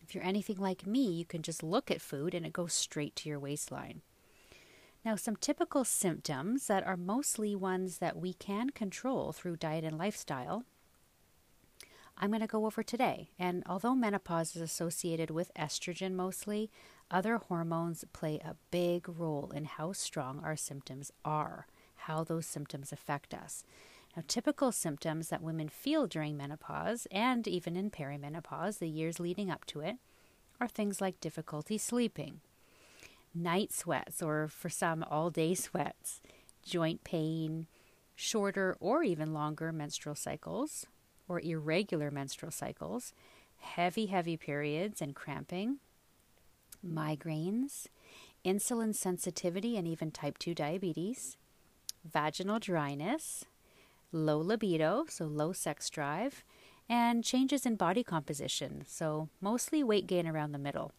If 0.00 0.14
you're 0.14 0.24
anything 0.24 0.56
like 0.56 0.86
me, 0.86 1.10
you 1.12 1.24
can 1.24 1.42
just 1.42 1.62
look 1.62 1.90
at 1.90 2.00
food 2.00 2.34
and 2.34 2.44
it 2.44 2.52
goes 2.52 2.72
straight 2.72 3.14
to 3.16 3.28
your 3.28 3.38
waistline. 3.38 4.02
Now, 5.04 5.16
some 5.16 5.36
typical 5.36 5.84
symptoms 5.84 6.66
that 6.66 6.86
are 6.86 6.96
mostly 6.96 7.56
ones 7.56 7.98
that 7.98 8.16
we 8.18 8.34
can 8.34 8.70
control 8.70 9.32
through 9.32 9.56
diet 9.56 9.84
and 9.84 9.96
lifestyle, 9.96 10.64
I'm 12.18 12.30
going 12.30 12.42
to 12.42 12.46
go 12.46 12.66
over 12.66 12.82
today. 12.82 13.30
And 13.38 13.62
although 13.66 13.94
menopause 13.94 14.54
is 14.54 14.60
associated 14.60 15.30
with 15.30 15.54
estrogen 15.54 16.12
mostly, 16.12 16.70
other 17.10 17.38
hormones 17.38 18.04
play 18.12 18.40
a 18.44 18.56
big 18.70 19.08
role 19.08 19.50
in 19.54 19.64
how 19.64 19.92
strong 19.92 20.42
our 20.44 20.56
symptoms 20.56 21.10
are, 21.24 21.66
how 21.94 22.22
those 22.22 22.44
symptoms 22.44 22.92
affect 22.92 23.32
us. 23.32 23.64
Now, 24.20 24.24
typical 24.28 24.70
symptoms 24.70 25.30
that 25.30 25.40
women 25.40 25.70
feel 25.70 26.06
during 26.06 26.36
menopause 26.36 27.06
and 27.10 27.48
even 27.48 27.74
in 27.74 27.90
perimenopause, 27.90 28.78
the 28.78 28.86
years 28.86 29.18
leading 29.18 29.50
up 29.50 29.64
to 29.68 29.80
it, 29.80 29.96
are 30.60 30.68
things 30.68 31.00
like 31.00 31.20
difficulty 31.20 31.78
sleeping, 31.78 32.42
night 33.34 33.72
sweats, 33.72 34.20
or 34.20 34.46
for 34.46 34.68
some, 34.68 35.02
all 35.10 35.30
day 35.30 35.54
sweats, 35.54 36.20
joint 36.62 37.02
pain, 37.02 37.66
shorter 38.14 38.76
or 38.78 39.02
even 39.02 39.32
longer 39.32 39.72
menstrual 39.72 40.16
cycles, 40.16 40.84
or 41.26 41.40
irregular 41.40 42.10
menstrual 42.10 42.52
cycles, 42.52 43.14
heavy, 43.56 44.04
heavy 44.04 44.36
periods 44.36 45.00
and 45.00 45.16
cramping, 45.16 45.78
migraines, 46.86 47.86
insulin 48.44 48.94
sensitivity, 48.94 49.78
and 49.78 49.88
even 49.88 50.10
type 50.10 50.36
2 50.36 50.54
diabetes, 50.54 51.38
vaginal 52.04 52.58
dryness, 52.58 53.46
low 54.12 54.38
libido, 54.38 55.04
so 55.08 55.26
low 55.26 55.52
sex 55.52 55.88
drive, 55.90 56.44
and 56.88 57.22
changes 57.22 57.64
in 57.64 57.76
body 57.76 58.02
composition, 58.02 58.84
so 58.86 59.28
mostly 59.40 59.84
weight 59.84 60.06
gain 60.06 60.26
around 60.26 60.52
the 60.52 60.58
middle. 60.58 60.92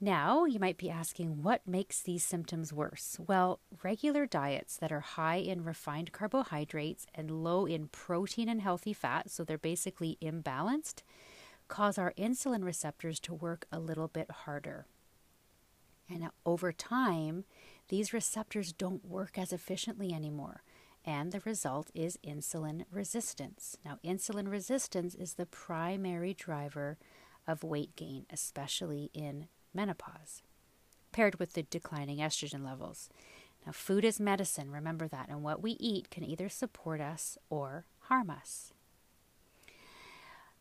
Now, 0.00 0.44
you 0.44 0.60
might 0.60 0.76
be 0.76 0.90
asking 0.90 1.42
what 1.42 1.66
makes 1.66 2.02
these 2.02 2.22
symptoms 2.22 2.70
worse? 2.70 3.16
Well, 3.26 3.60
regular 3.82 4.26
diets 4.26 4.76
that 4.76 4.92
are 4.92 5.00
high 5.00 5.36
in 5.36 5.64
refined 5.64 6.12
carbohydrates 6.12 7.06
and 7.14 7.42
low 7.42 7.64
in 7.64 7.88
protein 7.88 8.48
and 8.48 8.60
healthy 8.60 8.92
fat, 8.92 9.30
so 9.30 9.42
they're 9.42 9.56
basically 9.56 10.18
imbalanced, 10.20 11.02
cause 11.68 11.96
our 11.96 12.12
insulin 12.18 12.62
receptors 12.62 13.18
to 13.20 13.32
work 13.32 13.66
a 13.72 13.78
little 13.78 14.08
bit 14.08 14.30
harder. 14.30 14.86
And 16.10 16.28
over 16.44 16.72
time, 16.72 17.44
these 17.88 18.12
receptors 18.12 18.72
don't 18.72 19.04
work 19.04 19.38
as 19.38 19.52
efficiently 19.52 20.12
anymore 20.12 20.62
and 21.06 21.30
the 21.30 21.40
result 21.44 21.90
is 21.94 22.18
insulin 22.26 22.84
resistance. 22.90 23.78
Now, 23.84 23.98
insulin 24.04 24.50
resistance 24.50 25.14
is 25.14 25.34
the 25.34 25.46
primary 25.46 26.34
driver 26.34 26.98
of 27.46 27.62
weight 27.62 27.94
gain, 27.94 28.26
especially 28.30 29.10
in 29.14 29.46
menopause, 29.72 30.42
paired 31.12 31.38
with 31.38 31.52
the 31.52 31.62
declining 31.62 32.18
estrogen 32.18 32.64
levels. 32.64 33.08
Now, 33.64 33.72
food 33.72 34.04
is 34.04 34.18
medicine, 34.18 34.70
remember 34.70 35.06
that, 35.08 35.28
and 35.28 35.42
what 35.42 35.62
we 35.62 35.72
eat 35.72 36.10
can 36.10 36.24
either 36.24 36.48
support 36.48 37.00
us 37.00 37.38
or 37.48 37.86
harm 38.00 38.30
us. 38.30 38.72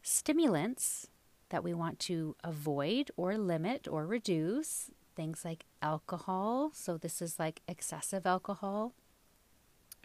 Stimulants 0.04 1.08
that 1.50 1.64
we 1.64 1.74
want 1.74 2.00
to 2.00 2.36
avoid 2.44 3.10
or 3.18 3.38
limit 3.38 3.88
or 3.88 4.06
reduce, 4.06 4.92
things 5.16 5.44
like 5.44 5.66
alcohol, 5.82 6.72
so 6.74 6.98
this 6.98 7.22
is 7.22 7.40
like 7.40 7.62
excessive 7.68 8.25
alcohol, 8.25 8.94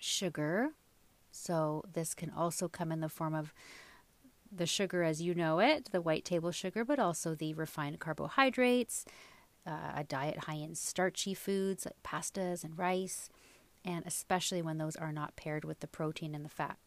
sugar. 0.01 0.71
So, 1.31 1.85
this 1.93 2.15
can 2.15 2.31
also 2.31 2.69
come 2.69 2.91
in 2.91 3.01
the 3.01 3.09
form 3.09 3.35
of 3.35 3.55
the 4.51 4.67
sugar 4.67 5.03
as 5.03 5.23
you 5.23 5.35
know 5.35 5.61
it, 5.61 5.91
the 5.93 6.01
white 6.01 6.25
table 6.25 6.51
sugar, 6.51 6.85
but 6.85 6.99
also 6.99 7.35
the 7.35 7.55
refined 7.55 8.01
carbohydrates, 8.01 9.05
uh, 9.67 9.93
a 9.97 10.05
diet 10.05 10.39
high 10.39 10.55
in 10.55 10.75
starchy 10.75 11.35
foods 11.35 11.85
like 11.85 12.03
pastas 12.03 12.65
and 12.65 12.77
rice, 12.79 13.29
and 13.85 14.05
especially 14.07 14.61
when 14.63 14.79
those 14.79 14.97
are 14.97 15.13
not 15.13 15.37
paired 15.37 15.65
with 15.65 15.81
the 15.81 15.87
protein 15.87 16.35
and 16.35 16.45
the 16.45 16.51
fat. 16.51 16.79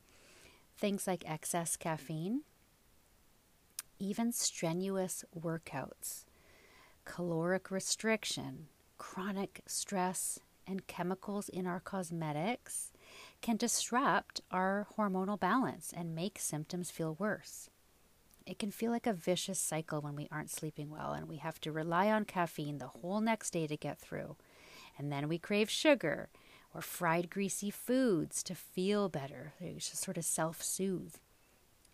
Things 0.77 1.08
like 1.08 1.24
excess 1.29 1.77
caffeine, 1.77 2.41
even 4.00 4.32
strenuous 4.32 5.24
workouts, 5.39 6.25
caloric 7.05 7.72
restriction, 7.72 8.67
chronic 8.98 9.62
stress, 9.65 10.39
and 10.67 10.88
chemicals 10.88 11.50
in 11.50 11.67
our 11.67 11.79
cosmetics 11.79 12.92
can 13.43 13.57
disrupt 13.57 14.39
our 14.51 14.88
hormonal 14.97 15.38
balance 15.38 15.93
and 15.95 16.15
make 16.15 16.39
symptoms 16.39 16.89
feel 16.89 17.15
worse. 17.19 17.69
It 18.47 18.57
can 18.57 18.71
feel 18.71 18.89
like 18.89 19.05
a 19.05 19.13
vicious 19.13 19.59
cycle 19.59 20.00
when 20.00 20.15
we 20.15 20.29
aren't 20.31 20.50
sleeping 20.50 20.89
well 20.89 21.12
and 21.12 21.27
we 21.27 21.38
have 21.38 21.59
to 21.62 21.71
rely 21.71 22.09
on 22.09 22.23
caffeine 22.23 22.77
the 22.77 22.88
whole 22.88 23.19
next 23.19 23.51
day 23.51 23.67
to 23.67 23.75
get 23.75 24.00
through. 24.00 24.38
And 24.97 25.12
then 25.12 25.27
we 25.27 25.38
crave 25.38 25.69
sugar 25.69 26.29
or 26.73 26.81
fried 26.81 27.29
greasy 27.29 27.69
foods 27.69 28.43
to 28.43 28.55
feel 28.55 29.09
better, 29.09 29.53
to 29.59 29.79
sort 29.79 30.17
of 30.17 30.23
self 30.23 30.62
soothe. 30.63 31.15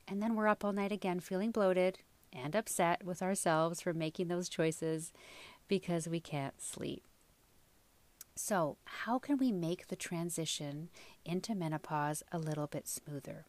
And 0.07 0.21
then 0.21 0.35
we're 0.35 0.47
up 0.47 0.63
all 0.63 0.71
night 0.71 0.91
again 0.91 1.19
feeling 1.19 1.49
bloated 1.49 1.97
and 2.31 2.55
upset 2.55 3.03
with 3.03 3.23
ourselves 3.23 3.81
for 3.81 3.93
making 3.93 4.27
those 4.27 4.49
choices 4.49 5.11
because 5.67 6.07
we 6.07 6.19
can't 6.19 6.61
sleep. 6.61 7.03
So, 8.41 8.77
how 8.85 9.19
can 9.19 9.37
we 9.37 9.51
make 9.51 9.89
the 9.89 9.97
transition 9.97 10.87
into 11.25 11.53
menopause 11.53 12.23
a 12.31 12.39
little 12.39 12.67
bit 12.67 12.87
smoother? 12.87 13.45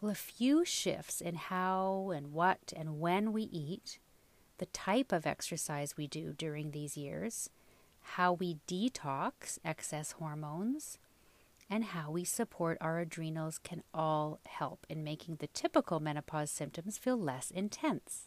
Well, 0.00 0.10
a 0.10 0.16
few 0.16 0.64
shifts 0.64 1.20
in 1.20 1.36
how 1.36 2.10
and 2.12 2.32
what 2.32 2.72
and 2.76 2.98
when 2.98 3.32
we 3.32 3.42
eat, 3.44 4.00
the 4.58 4.66
type 4.66 5.12
of 5.12 5.24
exercise 5.24 5.96
we 5.96 6.08
do 6.08 6.34
during 6.36 6.72
these 6.72 6.96
years, 6.96 7.48
how 8.00 8.32
we 8.32 8.58
detox 8.66 9.60
excess 9.64 10.12
hormones, 10.12 10.98
and 11.70 11.84
how 11.84 12.10
we 12.10 12.24
support 12.24 12.78
our 12.80 12.98
adrenals 12.98 13.58
can 13.58 13.84
all 13.94 14.40
help 14.46 14.84
in 14.90 15.04
making 15.04 15.36
the 15.36 15.46
typical 15.46 16.00
menopause 16.00 16.50
symptoms 16.50 16.98
feel 16.98 17.16
less 17.16 17.52
intense. 17.52 18.26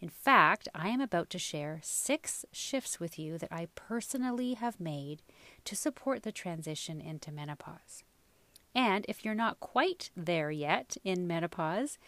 In 0.00 0.08
fact, 0.08 0.68
I 0.74 0.88
am 0.88 1.00
about 1.00 1.28
to 1.30 1.38
share 1.38 1.80
six 1.82 2.44
shifts 2.52 3.00
with 3.00 3.18
you 3.18 3.36
that 3.38 3.52
I 3.52 3.66
personally 3.74 4.54
have 4.54 4.78
made 4.78 5.22
to 5.64 5.74
support 5.74 6.22
the 6.22 6.30
transition 6.30 7.00
into 7.00 7.32
menopause. 7.32 8.04
And 8.74 9.04
if 9.08 9.24
you're 9.24 9.34
not 9.34 9.58
quite 9.58 10.10
there 10.16 10.52
yet 10.52 10.96
in 11.02 11.26
menopause, 11.26 11.98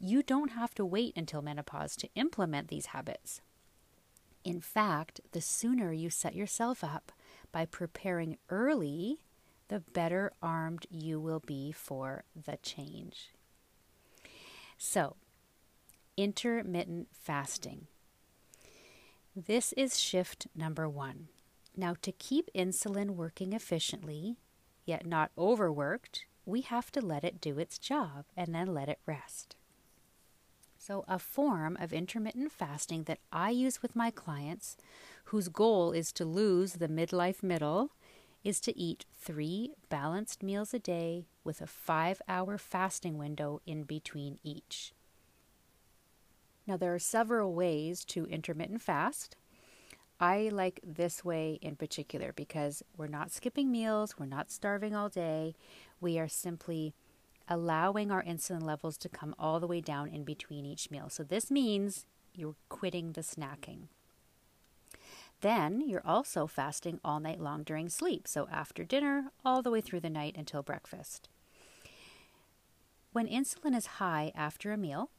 you 0.00 0.22
don't 0.22 0.50
have 0.52 0.74
to 0.74 0.84
wait 0.84 1.14
until 1.16 1.40
menopause 1.40 1.94
to 1.96 2.08
implement 2.16 2.68
these 2.68 2.86
habits. 2.86 3.40
In 4.42 4.60
fact, 4.60 5.20
the 5.32 5.40
sooner 5.40 5.92
you 5.92 6.10
set 6.10 6.34
yourself 6.34 6.82
up 6.82 7.12
by 7.52 7.64
preparing 7.64 8.38
early, 8.50 9.20
the 9.68 9.80
better 9.80 10.32
armed 10.42 10.86
you 10.90 11.20
will 11.20 11.40
be 11.40 11.72
for 11.72 12.24
the 12.34 12.56
change. 12.62 13.30
So, 14.78 15.16
intermittent 16.16 17.08
fasting. 17.12 17.86
This 19.34 19.72
is 19.74 20.00
shift 20.00 20.46
number 20.56 20.88
one. 20.88 21.28
Now, 21.76 21.94
to 22.00 22.12
keep 22.12 22.48
insulin 22.54 23.10
working 23.10 23.52
efficiently, 23.52 24.36
yet 24.86 25.04
not 25.04 25.30
overworked, 25.36 26.24
we 26.46 26.62
have 26.62 26.90
to 26.92 27.04
let 27.04 27.22
it 27.22 27.40
do 27.40 27.58
its 27.58 27.76
job 27.76 28.24
and 28.36 28.54
then 28.54 28.72
let 28.72 28.88
it 28.88 29.00
rest. 29.04 29.56
So, 30.78 31.04
a 31.06 31.18
form 31.18 31.76
of 31.80 31.92
intermittent 31.92 32.52
fasting 32.52 33.04
that 33.04 33.18
I 33.32 33.50
use 33.50 33.82
with 33.82 33.96
my 33.96 34.10
clients, 34.10 34.76
whose 35.24 35.48
goal 35.48 35.92
is 35.92 36.12
to 36.12 36.24
lose 36.24 36.74
the 36.74 36.88
midlife 36.88 37.42
middle, 37.42 37.90
is 38.44 38.60
to 38.60 38.78
eat 38.78 39.04
three 39.12 39.72
balanced 39.88 40.42
meals 40.42 40.72
a 40.72 40.78
day 40.78 41.26
with 41.42 41.60
a 41.60 41.66
five 41.66 42.22
hour 42.28 42.56
fasting 42.56 43.18
window 43.18 43.60
in 43.66 43.82
between 43.82 44.38
each. 44.44 44.92
Now, 46.66 46.76
there 46.76 46.94
are 46.94 46.98
several 46.98 47.54
ways 47.54 48.04
to 48.06 48.26
intermittent 48.26 48.82
fast. 48.82 49.36
I 50.18 50.48
like 50.50 50.80
this 50.82 51.24
way 51.24 51.58
in 51.62 51.76
particular 51.76 52.32
because 52.32 52.82
we're 52.96 53.06
not 53.06 53.30
skipping 53.30 53.70
meals, 53.70 54.14
we're 54.18 54.26
not 54.26 54.50
starving 54.50 54.94
all 54.94 55.08
day, 55.08 55.54
we 56.00 56.18
are 56.18 56.28
simply 56.28 56.94
allowing 57.48 58.10
our 58.10 58.22
insulin 58.22 58.62
levels 58.62 58.96
to 58.98 59.08
come 59.08 59.34
all 59.38 59.60
the 59.60 59.66
way 59.66 59.80
down 59.80 60.08
in 60.08 60.24
between 60.24 60.64
each 60.64 60.90
meal. 60.90 61.08
So, 61.10 61.22
this 61.22 61.50
means 61.50 62.06
you're 62.34 62.56
quitting 62.68 63.12
the 63.12 63.20
snacking. 63.20 63.88
Then 65.42 65.82
you're 65.86 66.06
also 66.06 66.46
fasting 66.46 66.98
all 67.04 67.20
night 67.20 67.40
long 67.40 67.62
during 67.62 67.88
sleep, 67.88 68.26
so 68.26 68.48
after 68.50 68.84
dinner, 68.84 69.30
all 69.44 69.62
the 69.62 69.70
way 69.70 69.80
through 69.80 70.00
the 70.00 70.10
night 70.10 70.34
until 70.36 70.62
breakfast. 70.62 71.28
When 73.12 73.28
insulin 73.28 73.76
is 73.76 73.86
high 73.86 74.32
after 74.34 74.72
a 74.72 74.78
meal, 74.78 75.10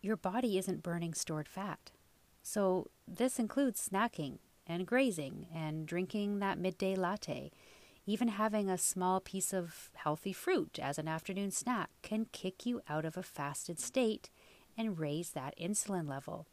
your 0.00 0.16
body 0.16 0.58
isn't 0.58 0.82
burning 0.82 1.14
stored 1.14 1.48
fat. 1.48 1.90
So, 2.42 2.88
this 3.06 3.38
includes 3.38 3.86
snacking 3.86 4.38
and 4.66 4.86
grazing 4.86 5.46
and 5.54 5.86
drinking 5.86 6.38
that 6.38 6.58
midday 6.58 6.94
latte. 6.94 7.50
Even 8.06 8.28
having 8.28 8.70
a 8.70 8.78
small 8.78 9.20
piece 9.20 9.52
of 9.52 9.90
healthy 9.94 10.32
fruit 10.32 10.78
as 10.80 10.98
an 10.98 11.08
afternoon 11.08 11.50
snack 11.50 11.90
can 12.02 12.26
kick 12.32 12.64
you 12.64 12.80
out 12.88 13.04
of 13.04 13.16
a 13.16 13.22
fasted 13.22 13.78
state 13.78 14.30
and 14.76 14.98
raise 14.98 15.30
that 15.30 15.54
insulin 15.60 16.08
level. 16.08 16.46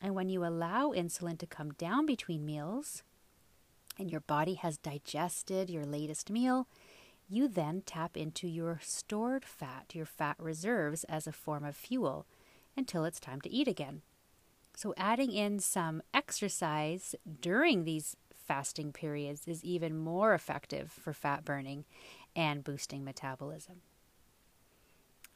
And 0.00 0.14
when 0.14 0.28
you 0.28 0.44
allow 0.44 0.92
insulin 0.92 1.38
to 1.38 1.46
come 1.46 1.72
down 1.72 2.06
between 2.06 2.46
meals 2.46 3.02
and 3.98 4.10
your 4.10 4.20
body 4.20 4.54
has 4.54 4.78
digested 4.78 5.68
your 5.68 5.84
latest 5.84 6.30
meal, 6.30 6.68
you 7.28 7.48
then 7.48 7.82
tap 7.84 8.16
into 8.16 8.46
your 8.46 8.80
stored 8.82 9.44
fat, 9.44 9.92
your 9.94 10.06
fat 10.06 10.36
reserves, 10.38 11.04
as 11.04 11.26
a 11.26 11.32
form 11.32 11.64
of 11.64 11.76
fuel 11.76 12.26
until 12.76 13.04
it's 13.04 13.20
time 13.20 13.40
to 13.42 13.50
eat 13.50 13.68
again. 13.68 14.02
So, 14.76 14.92
adding 14.96 15.32
in 15.32 15.60
some 15.60 16.02
exercise 16.12 17.14
during 17.40 17.84
these 17.84 18.16
fasting 18.34 18.92
periods 18.92 19.46
is 19.46 19.64
even 19.64 19.96
more 19.96 20.34
effective 20.34 20.90
for 20.90 21.12
fat 21.12 21.44
burning 21.44 21.84
and 22.34 22.64
boosting 22.64 23.04
metabolism. 23.04 23.76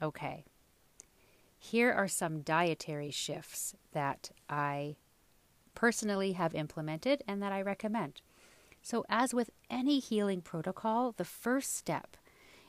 Okay, 0.02 0.44
here 1.58 1.92
are 1.92 2.08
some 2.08 2.42
dietary 2.42 3.10
shifts 3.10 3.74
that 3.92 4.30
I 4.48 4.96
personally 5.74 6.32
have 6.32 6.54
implemented 6.54 7.22
and 7.26 7.42
that 7.42 7.52
I 7.52 7.62
recommend. 7.62 8.20
So, 8.82 9.04
as 9.08 9.34
with 9.34 9.50
any 9.70 9.98
healing 9.98 10.40
protocol, 10.40 11.12
the 11.12 11.24
first 11.24 11.74
step 11.76 12.16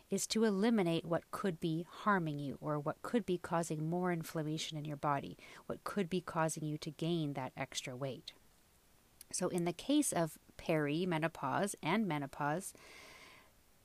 is 0.09 0.25
to 0.27 0.43
eliminate 0.43 1.05
what 1.05 1.29
could 1.31 1.59
be 1.59 1.85
harming 1.89 2.39
you 2.39 2.57
or 2.61 2.79
what 2.79 3.01
could 3.01 3.25
be 3.25 3.37
causing 3.37 3.89
more 3.89 4.11
inflammation 4.11 4.77
in 4.77 4.85
your 4.85 4.97
body, 4.97 5.37
what 5.67 5.83
could 5.83 6.09
be 6.09 6.21
causing 6.21 6.63
you 6.63 6.77
to 6.77 6.91
gain 6.91 7.33
that 7.33 7.51
extra 7.55 7.95
weight. 7.95 8.33
So, 9.31 9.47
in 9.49 9.65
the 9.65 9.73
case 9.73 10.11
of 10.11 10.39
perimenopause 10.57 11.75
and 11.83 12.07
menopause, 12.07 12.73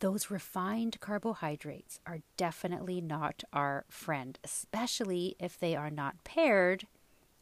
those 0.00 0.30
refined 0.30 1.00
carbohydrates 1.00 2.00
are 2.06 2.20
definitely 2.36 3.00
not 3.00 3.44
our 3.52 3.84
friend, 3.88 4.38
especially 4.42 5.36
if 5.38 5.58
they 5.58 5.76
are 5.76 5.90
not 5.90 6.24
paired 6.24 6.86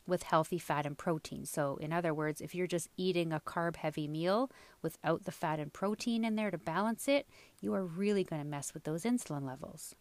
with 0.07 0.25
healthy 0.25 0.59
fat 0.59 0.87
and 0.87 0.99
protein. 0.99 1.45
So, 1.47 1.77
in 1.77 1.93
other 1.93 2.13
words, 2.13 2.41
if 2.41 2.55
you're 2.55 2.67
just 2.67 2.89
eating 2.97 3.33
a 3.33 3.41
carb 3.41 3.77
heavy 3.77 4.09
meal 4.09 4.51
without 4.83 5.25
the 5.25 5.33
fat 5.33 5.61
and 5.61 5.73
protein 5.73 6.25
in 6.25 6.35
there 6.35 6.51
to 6.51 6.59
balance 6.59 7.09
it, 7.09 7.27
you 7.61 7.73
are 7.75 7.85
really 7.85 8.25
going 8.25 8.43
to 8.43 8.49
mess 8.49 8.75
with 8.75 8.85
those 8.85 9.05
insulin 9.05 9.47
levels. 9.47 9.95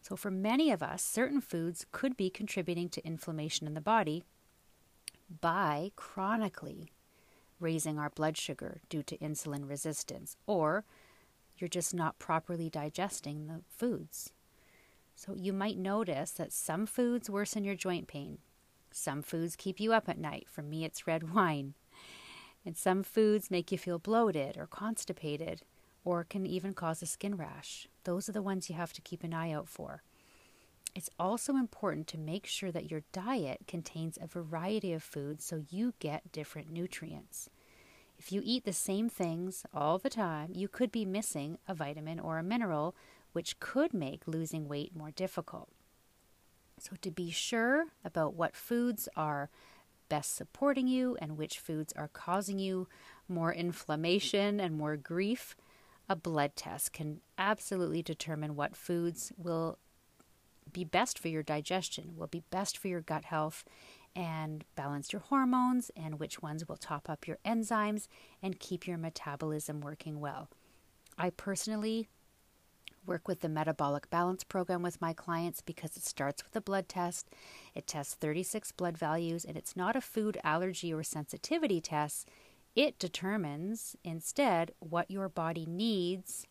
So, 0.00 0.16
for 0.16 0.30
many 0.30 0.70
of 0.70 0.82
us, 0.82 1.02
certain 1.02 1.40
foods 1.40 1.86
could 1.92 2.16
be 2.16 2.30
contributing 2.30 2.88
to 2.90 3.06
inflammation 3.06 3.66
in 3.66 3.74
the 3.74 3.80
body 3.80 4.24
by 5.40 5.92
chronically 5.96 6.92
raising 7.60 7.98
our 7.98 8.10
blood 8.10 8.36
sugar 8.36 8.80
due 8.88 9.02
to 9.04 9.16
insulin 9.18 9.68
resistance, 9.68 10.36
or 10.46 10.84
you're 11.56 11.68
just 11.68 11.94
not 11.94 12.18
properly 12.18 12.68
digesting 12.68 13.46
the 13.46 13.60
foods. 13.68 14.32
So, 15.14 15.34
you 15.34 15.52
might 15.52 15.78
notice 15.78 16.32
that 16.32 16.52
some 16.52 16.86
foods 16.86 17.30
worsen 17.30 17.62
your 17.62 17.76
joint 17.76 18.08
pain, 18.08 18.38
some 18.92 19.22
foods 19.22 19.56
keep 19.56 19.80
you 19.80 19.92
up 19.92 20.08
at 20.08 20.18
night. 20.18 20.46
For 20.48 20.62
me, 20.62 20.84
it's 20.84 21.06
red 21.06 21.34
wine. 21.34 21.74
And 22.64 22.76
some 22.76 23.02
foods 23.02 23.50
make 23.50 23.72
you 23.72 23.78
feel 23.78 23.98
bloated 23.98 24.56
or 24.56 24.66
constipated 24.66 25.62
or 26.04 26.24
can 26.24 26.46
even 26.46 26.74
cause 26.74 27.02
a 27.02 27.06
skin 27.06 27.36
rash. 27.36 27.88
Those 28.04 28.28
are 28.28 28.32
the 28.32 28.42
ones 28.42 28.68
you 28.68 28.76
have 28.76 28.92
to 28.94 29.00
keep 29.00 29.24
an 29.24 29.34
eye 29.34 29.52
out 29.52 29.68
for. 29.68 30.02
It's 30.94 31.10
also 31.18 31.56
important 31.56 32.06
to 32.08 32.18
make 32.18 32.46
sure 32.46 32.70
that 32.70 32.90
your 32.90 33.02
diet 33.12 33.62
contains 33.66 34.18
a 34.20 34.26
variety 34.26 34.92
of 34.92 35.02
foods 35.02 35.44
so 35.44 35.64
you 35.70 35.94
get 35.98 36.32
different 36.32 36.70
nutrients. 36.70 37.48
If 38.18 38.30
you 38.30 38.42
eat 38.44 38.64
the 38.64 38.72
same 38.72 39.08
things 39.08 39.64
all 39.74 39.98
the 39.98 40.10
time, 40.10 40.50
you 40.54 40.68
could 40.68 40.92
be 40.92 41.04
missing 41.04 41.58
a 41.66 41.74
vitamin 41.74 42.20
or 42.20 42.38
a 42.38 42.42
mineral, 42.42 42.94
which 43.32 43.58
could 43.58 43.94
make 43.94 44.28
losing 44.28 44.68
weight 44.68 44.94
more 44.94 45.10
difficult. 45.10 45.70
So, 46.82 46.96
to 47.02 47.12
be 47.12 47.30
sure 47.30 47.84
about 48.04 48.34
what 48.34 48.56
foods 48.56 49.08
are 49.16 49.50
best 50.08 50.34
supporting 50.34 50.88
you 50.88 51.16
and 51.20 51.38
which 51.38 51.60
foods 51.60 51.92
are 51.92 52.08
causing 52.08 52.58
you 52.58 52.88
more 53.28 53.52
inflammation 53.52 54.58
and 54.58 54.76
more 54.76 54.96
grief, 54.96 55.54
a 56.08 56.16
blood 56.16 56.56
test 56.56 56.92
can 56.92 57.20
absolutely 57.38 58.02
determine 58.02 58.56
what 58.56 58.74
foods 58.74 59.32
will 59.36 59.78
be 60.72 60.82
best 60.82 61.20
for 61.20 61.28
your 61.28 61.44
digestion, 61.44 62.16
will 62.16 62.26
be 62.26 62.42
best 62.50 62.76
for 62.76 62.88
your 62.88 63.00
gut 63.00 63.26
health, 63.26 63.64
and 64.16 64.64
balance 64.74 65.12
your 65.12 65.22
hormones, 65.22 65.92
and 65.94 66.18
which 66.18 66.42
ones 66.42 66.66
will 66.66 66.76
top 66.76 67.08
up 67.08 67.28
your 67.28 67.38
enzymes 67.46 68.08
and 68.42 68.58
keep 68.58 68.88
your 68.88 68.98
metabolism 68.98 69.80
working 69.80 70.18
well. 70.18 70.50
I 71.16 71.30
personally 71.30 72.08
work 73.06 73.26
with 73.26 73.40
the 73.40 73.48
metabolic 73.48 74.08
balance 74.10 74.44
program 74.44 74.82
with 74.82 75.00
my 75.00 75.12
clients 75.12 75.60
because 75.60 75.96
it 75.96 76.04
starts 76.04 76.44
with 76.44 76.54
a 76.54 76.60
blood 76.60 76.88
test. 76.88 77.28
It 77.74 77.86
tests 77.86 78.14
36 78.14 78.72
blood 78.72 78.96
values 78.96 79.44
and 79.44 79.56
it's 79.56 79.76
not 79.76 79.96
a 79.96 80.00
food 80.00 80.38
allergy 80.44 80.92
or 80.92 81.02
sensitivity 81.02 81.80
test. 81.80 82.28
It 82.74 82.98
determines 82.98 83.96
instead 84.04 84.72
what 84.78 85.10
your 85.10 85.28
body 85.28 85.66
needs 85.66 86.46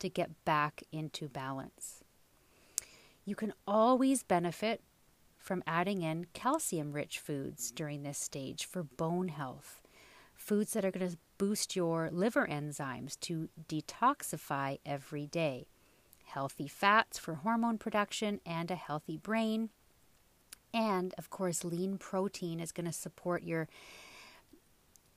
to 0.00 0.08
get 0.08 0.44
back 0.44 0.82
into 0.92 1.28
balance. 1.28 2.02
You 3.24 3.34
can 3.34 3.54
always 3.66 4.22
benefit 4.22 4.82
from 5.38 5.62
adding 5.66 6.02
in 6.02 6.26
calcium 6.32 6.92
rich 6.92 7.18
foods 7.18 7.70
during 7.70 8.02
this 8.02 8.18
stage 8.18 8.66
for 8.66 8.82
bone 8.82 9.28
health. 9.28 9.82
Foods 10.34 10.72
that 10.72 10.84
are 10.84 10.90
going 10.90 11.08
to 11.08 11.16
boost 11.38 11.76
your 11.76 12.10
liver 12.10 12.46
enzymes 12.46 13.18
to 13.20 13.48
detoxify 13.68 14.78
every 14.84 15.26
day 15.26 15.66
healthy 16.24 16.68
fats 16.68 17.18
for 17.18 17.36
hormone 17.36 17.78
production 17.78 18.40
and 18.44 18.70
a 18.70 18.76
healthy 18.76 19.16
brain. 19.16 19.70
And 20.72 21.14
of 21.16 21.30
course, 21.30 21.64
lean 21.64 21.98
protein 21.98 22.60
is 22.60 22.72
going 22.72 22.86
to 22.86 22.92
support 22.92 23.42
your 23.42 23.68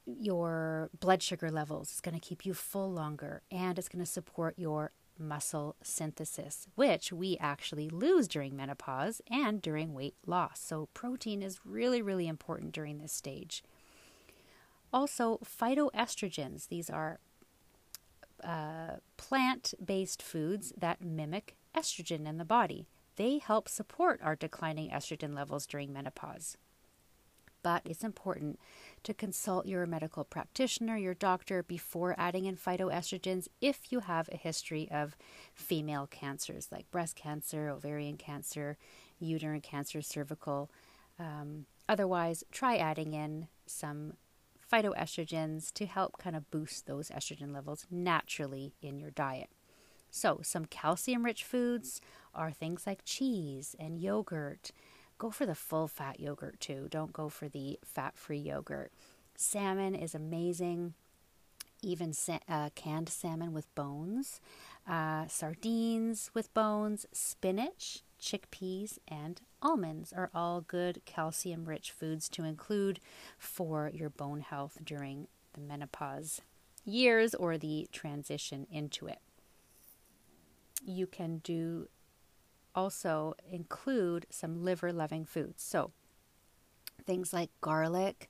your 0.05 0.89
blood 0.97 1.21
sugar 1.21 1.49
levels. 1.49 1.89
It's 1.89 2.01
going 2.01 2.17
to 2.17 2.25
keep 2.25 2.45
you 2.45 2.53
full 2.53 2.91
longer 2.91 3.41
and 3.51 3.77
it's 3.77 3.89
going 3.89 4.03
to 4.03 4.09
support 4.09 4.57
your 4.57 4.91
muscle 5.19 5.75
synthesis, 5.81 6.67
which 6.75 7.11
we 7.11 7.37
actually 7.39 7.89
lose 7.89 8.27
during 8.27 8.55
menopause 8.55 9.21
and 9.29 9.61
during 9.61 9.93
weight 9.93 10.15
loss. 10.25 10.59
So, 10.59 10.87
protein 10.93 11.41
is 11.41 11.59
really, 11.65 12.01
really 12.01 12.27
important 12.27 12.71
during 12.71 12.99
this 12.99 13.11
stage. 13.11 13.63
Also, 14.93 15.39
phytoestrogens, 15.43 16.67
these 16.69 16.89
are 16.89 17.19
uh, 18.43 18.97
plant 19.17 19.73
based 19.83 20.21
foods 20.21 20.73
that 20.77 21.01
mimic 21.01 21.55
estrogen 21.75 22.27
in 22.27 22.37
the 22.37 22.45
body. 22.45 22.87
They 23.15 23.39
help 23.39 23.67
support 23.67 24.19
our 24.23 24.35
declining 24.35 24.89
estrogen 24.89 25.35
levels 25.35 25.65
during 25.65 25.91
menopause. 25.91 26.57
But 27.63 27.81
it's 27.85 28.03
important 28.03 28.59
to 29.03 29.13
consult 29.13 29.65
your 29.65 29.85
medical 29.85 30.23
practitioner, 30.23 30.95
your 30.95 31.15
doctor, 31.15 31.63
before 31.63 32.15
adding 32.17 32.45
in 32.45 32.55
phytoestrogens 32.55 33.47
if 33.59 33.91
you 33.91 34.01
have 34.01 34.29
a 34.31 34.37
history 34.37 34.87
of 34.91 35.17
female 35.53 36.07
cancers 36.07 36.69
like 36.71 36.89
breast 36.91 37.15
cancer, 37.15 37.69
ovarian 37.69 38.17
cancer, 38.17 38.77
uterine 39.19 39.61
cancer, 39.61 40.01
cervical. 40.01 40.69
Um, 41.19 41.65
otherwise, 41.89 42.43
try 42.51 42.77
adding 42.77 43.13
in 43.13 43.47
some 43.65 44.13
phytoestrogens 44.71 45.71
to 45.73 45.85
help 45.85 46.17
kind 46.17 46.35
of 46.35 46.49
boost 46.51 46.85
those 46.85 47.09
estrogen 47.09 47.53
levels 47.53 47.85
naturally 47.89 48.73
in 48.81 48.99
your 48.99 49.11
diet. 49.11 49.49
So, 50.09 50.39
some 50.41 50.65
calcium 50.65 51.23
rich 51.23 51.43
foods 51.43 52.01
are 52.33 52.51
things 52.51 52.87
like 52.87 53.01
cheese 53.03 53.75
and 53.79 53.99
yogurt. 53.99 54.71
Go 55.17 55.31
for 55.31 55.45
the 55.45 55.55
full 55.55 55.87
fat 55.87 56.19
yogurt 56.19 56.59
too. 56.59 56.87
Don't 56.89 57.13
go 57.13 57.29
for 57.29 57.49
the 57.49 57.79
fat 57.83 58.17
free 58.17 58.39
yogurt. 58.39 58.91
Salmon 59.35 59.95
is 59.95 60.15
amazing, 60.15 60.93
even 61.81 62.13
sa- 62.13 62.39
uh, 62.47 62.69
canned 62.75 63.09
salmon 63.09 63.53
with 63.53 63.73
bones, 63.75 64.39
uh, 64.87 65.27
sardines 65.27 66.31
with 66.33 66.53
bones, 66.53 67.05
spinach, 67.11 68.03
chickpeas, 68.19 68.97
and 69.07 69.41
almonds 69.61 70.13
are 70.13 70.29
all 70.33 70.61
good 70.61 71.01
calcium 71.05 71.65
rich 71.65 71.91
foods 71.91 72.29
to 72.29 72.43
include 72.43 72.99
for 73.37 73.91
your 73.93 74.09
bone 74.09 74.41
health 74.41 74.77
during 74.83 75.27
the 75.53 75.61
menopause 75.61 76.41
years 76.85 77.35
or 77.35 77.57
the 77.57 77.87
transition 77.91 78.65
into 78.71 79.07
it. 79.07 79.19
You 80.85 81.07
can 81.07 81.39
do 81.39 81.89
also 82.75 83.33
include 83.51 84.27
some 84.29 84.63
liver 84.63 84.93
loving 84.93 85.25
foods. 85.25 85.63
So, 85.63 85.91
things 87.05 87.33
like 87.33 87.49
garlic, 87.59 88.29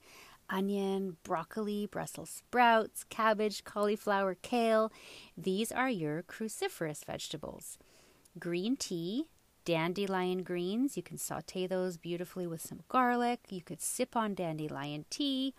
onion, 0.49 1.17
broccoli, 1.23 1.85
Brussels 1.85 2.29
sprouts, 2.29 3.03
cabbage, 3.03 3.63
cauliflower, 3.63 4.35
kale. 4.41 4.91
These 5.37 5.71
are 5.71 5.89
your 5.89 6.23
cruciferous 6.23 7.03
vegetables. 7.05 7.77
Green 8.39 8.77
tea, 8.77 9.25
dandelion 9.67 10.43
greens, 10.43 10.95
you 10.95 11.03
can 11.03 11.17
saute 11.17 11.67
those 11.67 11.97
beautifully 11.97 12.47
with 12.47 12.61
some 12.61 12.79
garlic. 12.87 13.41
You 13.49 13.61
could 13.61 13.81
sip 13.81 14.15
on 14.15 14.33
dandelion 14.33 15.03
tea. 15.09 15.53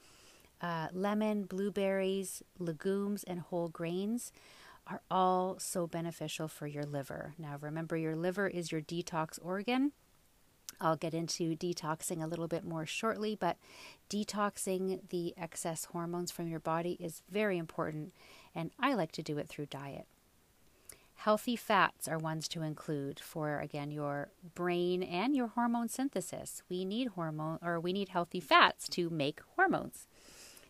Uh, 0.63 0.89
lemon, 0.95 1.45
blueberries, 1.45 2.43
legumes, 2.59 3.23
and 3.23 3.41
whole 3.41 3.69
grains 3.69 4.33
are 4.87 5.03
all 5.11 5.59
so 5.59 5.87
beneficial 5.87 6.49
for 6.49 6.67
your 6.67 6.85
liver. 6.85 7.35
Now, 7.37 7.59
remember, 7.61 7.99
your 7.99 8.17
liver 8.17 8.49
is 8.49 8.73
your 8.73 8.81
detox 8.81 9.39
organ. 9.43 9.93
I'll 10.81 10.97
get 10.97 11.13
into 11.13 11.55
detoxing 11.55 12.23
a 12.23 12.27
little 12.27 12.49
bit 12.49 12.65
more 12.65 12.87
shortly, 12.87 13.37
but 13.39 13.59
detoxing 14.09 15.07
the 15.11 15.35
excess 15.37 15.85
hormones 15.85 16.31
from 16.31 16.49
your 16.49 16.61
body 16.61 16.97
is 16.99 17.21
very 17.31 17.59
important, 17.59 18.15
and 18.55 18.71
I 18.81 18.95
like 18.95 19.13
to 19.13 19.23
do 19.23 19.37
it 19.37 19.49
through 19.49 19.67
diet. 19.67 20.07
Healthy 21.19 21.57
fats 21.57 22.07
are 22.07 22.17
ones 22.17 22.47
to 22.49 22.63
include 22.63 23.19
for 23.19 23.59
again 23.59 23.91
your 23.91 24.29
brain 24.55 25.03
and 25.03 25.35
your 25.35 25.49
hormone 25.49 25.89
synthesis. 25.89 26.63
We 26.69 26.85
need 26.85 27.09
hormone 27.09 27.59
or 27.61 27.81
we 27.81 27.93
need 27.93 28.11
healthy 28.11 28.41
fats 28.41 28.89
to 28.91 29.11
make 29.11 29.41
hormones. 29.57 30.07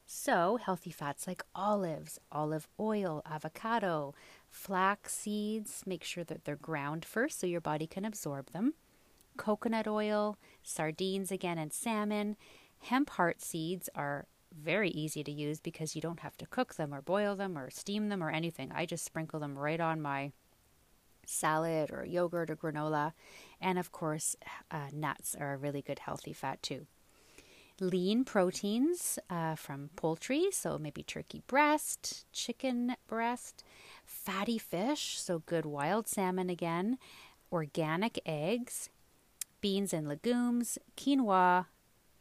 So, 0.06 0.56
healthy 0.56 0.90
fats 0.90 1.26
like 1.26 1.42
olives, 1.54 2.18
olive 2.32 2.66
oil, 2.80 3.22
avocado, 3.30 4.14
flax 4.50 5.14
seeds, 5.14 5.82
make 5.84 6.02
sure 6.02 6.24
that 6.24 6.46
they're 6.46 6.56
ground 6.56 7.04
first 7.04 7.38
so 7.38 7.46
your 7.46 7.60
body 7.60 7.86
can 7.86 8.06
absorb 8.06 8.52
them 8.52 8.72
coconut 9.36 9.86
oil, 9.86 10.36
sardines 10.62 11.30
again, 11.30 11.58
and 11.58 11.72
salmon. 11.72 12.36
Hemp 12.80 13.10
heart 13.10 13.40
seeds 13.40 13.88
are 13.94 14.26
very 14.52 14.90
easy 14.90 15.22
to 15.24 15.32
use 15.32 15.60
because 15.60 15.94
you 15.94 16.02
don't 16.02 16.20
have 16.20 16.36
to 16.38 16.46
cook 16.46 16.74
them 16.74 16.94
or 16.94 17.02
boil 17.02 17.36
them 17.36 17.56
or 17.56 17.70
steam 17.70 18.08
them 18.08 18.22
or 18.22 18.30
anything. 18.30 18.72
I 18.74 18.86
just 18.86 19.04
sprinkle 19.04 19.40
them 19.40 19.58
right 19.58 19.80
on 19.80 20.00
my 20.00 20.32
salad 21.26 21.90
or 21.90 22.04
yogurt 22.04 22.50
or 22.50 22.56
granola. 22.56 23.12
And 23.60 23.78
of 23.78 23.92
course, 23.92 24.36
uh, 24.70 24.88
nuts 24.92 25.36
are 25.38 25.54
a 25.54 25.58
really 25.58 25.82
good 25.82 26.00
healthy 26.00 26.32
fat 26.32 26.62
too. 26.62 26.86
Lean 27.80 28.24
proteins 28.24 29.20
uh, 29.30 29.54
from 29.54 29.90
poultry, 29.94 30.48
so 30.50 30.78
maybe 30.78 31.04
turkey 31.04 31.42
breast, 31.46 32.26
chicken 32.32 32.96
breast, 33.06 33.62
fatty 34.04 34.58
fish, 34.58 35.20
so 35.20 35.42
good 35.46 35.64
wild 35.64 36.08
salmon 36.08 36.50
again, 36.50 36.98
organic 37.52 38.20
eggs, 38.26 38.90
beans 39.60 39.92
and 39.92 40.08
legumes, 40.08 40.76
quinoa, 40.96 41.66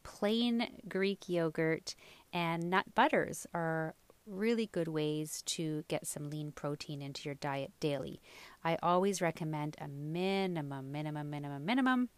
plain 0.03 0.67
Greek 0.87 1.27
yogurt, 1.27 1.95
and 2.33 2.69
nut 2.69 2.93
butters 2.95 3.47
are 3.53 3.95
really 4.25 4.67
good 4.67 4.87
ways 4.87 5.41
to 5.43 5.83
get 5.87 6.05
some 6.05 6.29
lean 6.29 6.51
protein 6.51 7.01
into 7.01 7.23
your 7.23 7.35
diet 7.35 7.71
daily. 7.79 8.21
I 8.63 8.77
always 8.83 9.21
recommend 9.21 9.77
a 9.79 9.87
minimum, 9.87 10.91
minimum, 10.91 11.29
minimum, 11.29 11.65
minimum 11.65 12.09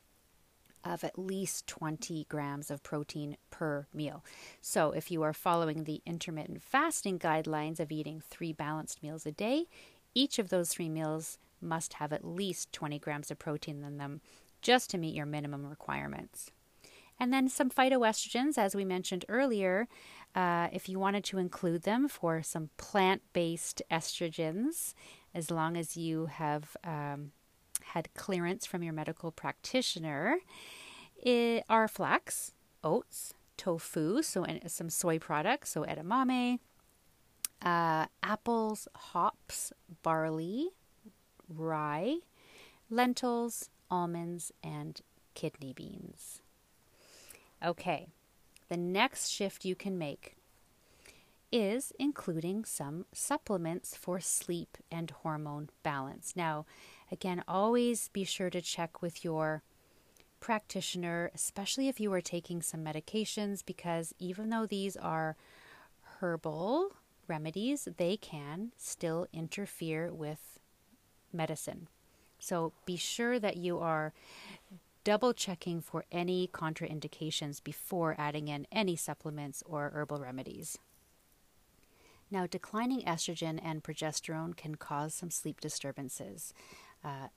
of 0.84 1.04
at 1.04 1.20
least 1.20 1.68
20 1.68 2.26
grams 2.30 2.72
of 2.72 2.84
protein 2.84 3.38
per 3.52 3.88
meal. 3.94 4.24
So, 4.62 4.92
if 4.92 5.12
you 5.12 5.22
are 5.24 5.34
following 5.34 5.84
the 5.84 6.02
intermittent 6.06 6.64
fasting 6.64 7.20
guidelines 7.20 7.80
of 7.80 7.92
eating 7.92 8.22
three 8.22 8.54
balanced 8.54 9.04
meals 9.04 9.26
a 9.26 9.32
day, 9.32 9.66
each 10.16 10.40
of 10.40 10.50
those 10.50 10.70
three 10.70 10.90
meals 10.90 11.38
must 11.62 11.94
have 11.94 12.14
at 12.14 12.26
least 12.26 12.72
20 12.72 12.98
grams 13.00 13.30
of 13.30 13.40
protein 13.40 13.84
in 13.84 13.98
them 13.98 14.22
just 14.62 14.90
to 14.90 14.98
meet 14.98 15.16
your 15.16 15.26
minimum 15.26 15.66
requirements. 15.66 16.52
And 17.20 17.34
then 17.34 17.50
some 17.50 17.70
phytoestrogens, 17.70 18.58
as 18.58 18.76
we 18.76 18.86
mentioned 18.86 19.26
earlier, 19.28 19.88
uh, 20.36 20.70
if 20.72 20.88
you 20.88 21.00
wanted 21.00 21.24
to 21.26 21.38
include 21.38 21.84
them 21.84 22.08
for 22.08 22.42
some 22.42 22.70
plant 22.78 23.22
based 23.34 23.82
estrogens, 23.92 24.94
as 25.34 25.52
long 25.52 25.76
as 25.76 25.98
you 25.98 26.28
have 26.28 26.78
um, 26.84 27.32
had 27.84 28.14
clearance 28.14 28.66
from 28.66 28.84
your 28.84 28.94
medical 28.94 29.32
practitioner, 29.32 30.38
it 31.18 31.66
are 31.70 31.88
flax, 31.88 32.54
oats, 32.84 33.34
tofu, 33.58 34.22
so 34.22 34.46
some 34.68 34.90
soy 34.90 35.20
products, 35.20 35.72
so 35.72 35.84
edamame, 35.84 36.60
uh, 37.62 38.06
apples, 38.24 38.88
hops, 38.96 39.74
barley, 40.02 40.70
rye, 41.50 42.18
lentils, 42.90 43.70
almonds, 43.92 44.52
and 44.64 45.02
kidney 45.34 45.74
beans. 45.74 46.42
Okay, 47.64 48.08
the 48.70 48.78
next 48.78 49.30
shift 49.30 49.66
you 49.66 49.76
can 49.76 49.98
make 49.98 50.36
is 51.52 51.92
including 52.00 52.64
some 52.64 53.06
supplements 53.12 53.98
for 53.98 54.20
sleep 54.20 54.78
and 54.92 55.12
hormone 55.12 55.70
balance. 55.84 56.34
Now, 56.36 56.66
again, 57.12 57.44
always 57.48 58.10
be 58.10 58.24
sure 58.24 58.50
to 58.52 58.62
check 58.62 59.02
with 59.02 59.24
your 59.24 59.64
practitioner, 60.40 61.32
especially 61.34 61.88
if 61.88 62.00
you 62.00 62.14
are 62.14 62.22
taking 62.22 62.62
some 62.62 62.84
medications, 62.84 63.66
because 63.66 64.14
even 64.20 64.50
though 64.50 64.66
these 64.66 64.96
are 64.96 65.36
herbal 66.20 66.92
remedies, 67.28 67.88
they 67.98 68.16
can 68.16 68.72
still 68.78 69.28
interfere 69.34 70.14
with 70.14 70.60
medicine. 71.34 71.88
So 72.38 72.74
be 72.86 72.96
sure 72.96 73.40
that 73.40 73.58
you 73.58 73.80
are 73.80 74.14
double 75.04 75.34
checking 75.34 75.82
for 75.82 76.06
any 76.12 76.48
contraindications 76.48 77.64
before 77.64 78.16
adding 78.18 78.48
in 78.48 78.68
any 78.72 78.96
supplements 78.96 79.64
or 79.66 79.92
herbal 79.94 80.20
remedies. 80.20 80.78
Now, 82.32 82.46
declining 82.46 83.02
estrogen 83.02 83.60
and 83.64 83.84
progesterone 83.84 84.56
can 84.56 84.76
cause 84.76 85.16
some 85.16 85.32
sleep 85.32 85.60
disturbances, 85.60 86.54
uh, 87.04 87.30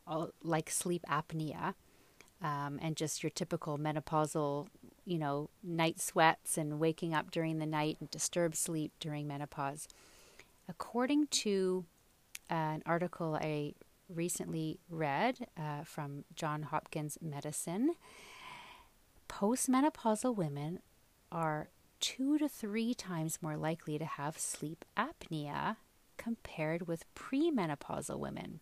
like 0.43 0.69
sleep 0.69 1.03
apnea, 1.09 1.75
um, 2.43 2.79
and 2.83 2.97
just 2.97 3.23
your 3.23 3.31
typical 3.31 3.79
menopausal, 3.79 4.67
you 5.07 5.19
know, 5.19 5.49
night 5.63 6.01
sweats 6.01 6.59
and 6.59 6.79
waking 6.79 7.15
up 7.15 7.31
during 7.31 7.59
the 7.59 7.67
night 7.67 7.97
and 8.01 8.11
disturbed 8.11 8.57
sleep 8.57 8.93
during 9.01 9.27
menopause. 9.27 9.89
According 10.69 11.29
to 11.29 11.87
an 12.51 12.83
article 12.85 13.39
I 13.41 13.75
recently 14.09 14.79
read 14.89 15.47
uh, 15.57 15.85
from 15.85 16.25
John 16.35 16.65
Hopkins 16.65 17.19
Medicine, 17.21 17.95
postmenopausal 19.29 20.37
women 20.37 20.81
are 21.31 21.69
two 22.01 22.39
to 22.39 22.49
three 22.49 22.95
times 22.95 23.39
more 23.41 23.57
likely 23.57 23.99
to 23.99 24.05
have 24.05 24.39
sleep 24.39 24.85
apnea 24.97 25.77
compared 26.17 26.87
with 26.87 27.13
premenopausal 27.15 28.19
women. 28.19 28.61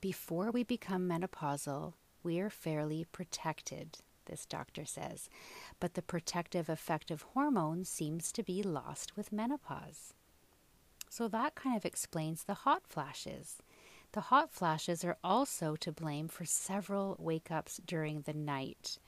Before 0.00 0.50
we 0.50 0.64
become 0.64 1.08
menopausal, 1.08 1.94
we 2.22 2.40
are 2.40 2.50
fairly 2.50 3.06
protected, 3.12 3.98
this 4.26 4.46
doctor 4.46 4.84
says, 4.84 5.28
but 5.78 5.94
the 5.94 6.02
protective 6.02 6.68
effect 6.68 7.10
of 7.10 7.22
hormones 7.22 7.88
seems 7.88 8.32
to 8.32 8.42
be 8.42 8.62
lost 8.62 9.16
with 9.16 9.32
menopause. 9.32 10.14
So 11.08 11.28
that 11.28 11.54
kind 11.54 11.76
of 11.76 11.84
explains 11.84 12.44
the 12.44 12.54
hot 12.54 12.82
flashes. 12.88 13.58
The 14.12 14.20
hot 14.20 14.52
flashes 14.52 15.04
are 15.04 15.16
also 15.24 15.74
to 15.76 15.90
blame 15.90 16.28
for 16.28 16.44
several 16.44 17.16
wake 17.18 17.50
ups 17.50 17.80
during 17.84 18.22
the 18.22 18.34
night. 18.34 18.98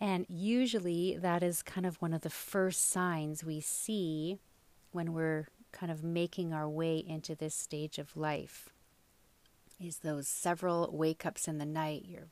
And 0.00 0.26
usually 0.28 1.16
that 1.20 1.42
is 1.42 1.62
kind 1.62 1.84
of 1.84 2.00
one 2.00 2.14
of 2.14 2.22
the 2.22 2.30
first 2.30 2.88
signs 2.88 3.44
we 3.44 3.60
see 3.60 4.38
when 4.92 5.12
we're 5.12 5.48
kind 5.72 5.90
of 5.90 6.04
making 6.04 6.52
our 6.52 6.68
way 6.68 6.98
into 6.98 7.34
this 7.34 7.54
stage 7.54 7.98
of 7.98 8.16
life. 8.16 8.70
Is 9.80 9.98
those 9.98 10.28
several 10.28 10.90
wake 10.92 11.26
ups 11.26 11.48
in 11.48 11.58
the 11.58 11.66
night, 11.66 12.04
you're 12.06 12.28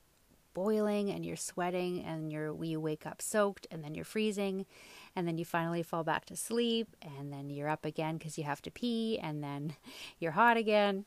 boiling 0.59 1.09
and 1.09 1.25
you're 1.25 1.37
sweating 1.37 2.03
and 2.03 2.33
you're 2.33 2.65
you 2.65 2.81
wake 2.81 3.07
up 3.07 3.23
soaked 3.23 3.65
and 3.71 3.85
then 3.85 3.95
you're 3.95 4.05
freezing 4.05 4.67
and 5.15 5.25
then 5.25 5.39
you 5.39 5.45
finally 5.45 5.85
fall 5.85 6.03
back 6.03 6.25
to 6.25 6.35
sleep 6.35 6.97
and 7.01 7.33
then 7.33 7.49
you're 7.49 7.69
up 7.69 7.85
again 7.85 8.17
because 8.17 8.37
you 8.37 8.43
have 8.43 8.61
to 8.61 8.69
pee 8.69 9.21
and 9.23 9.41
then 9.41 9.77
you're 10.19 10.33
hot 10.33 10.57
again. 10.57 11.05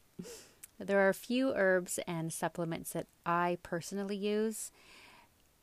There 0.79 1.05
are 1.05 1.09
a 1.09 1.13
few 1.13 1.53
herbs 1.53 1.99
and 2.07 2.31
supplements 2.31 2.93
that 2.93 3.07
I 3.25 3.57
personally 3.61 4.15
use 4.15 4.71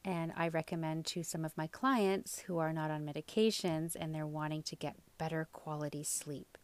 and 0.04 0.34
I 0.36 0.48
recommend 0.48 1.06
to 1.06 1.22
some 1.22 1.42
of 1.42 1.56
my 1.56 1.66
clients 1.66 2.40
who 2.40 2.58
are 2.58 2.74
not 2.74 2.90
on 2.90 3.06
medications 3.06 3.96
and 3.98 4.14
they're 4.14 4.26
wanting 4.26 4.64
to 4.64 4.76
get 4.76 4.96
better 5.16 5.48
quality 5.54 6.04
sleep. 6.04 6.58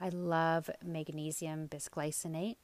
I 0.00 0.10
love 0.10 0.70
magnesium 0.80 1.66
bisglycinate. 1.66 2.56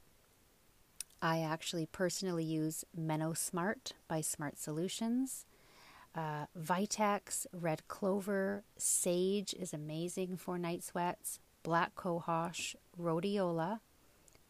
I 1.23 1.41
actually 1.41 1.87
personally 1.87 2.45
use 2.45 2.85
MenoSmart 2.99 3.93
by 4.09 4.21
Smart 4.23 4.59
Solutions. 4.59 5.45
Uh, 6.15 6.47
Vitex, 6.59 7.47
red 7.53 7.87
clover, 7.89 8.65
sage 8.79 9.55
is 9.55 9.75
amazing 9.75 10.37
for 10.37 10.59
night 10.59 10.83
sweats. 10.83 11.39
Black 11.63 11.95
cohosh, 11.95 12.75
rhodiola, 12.99 13.81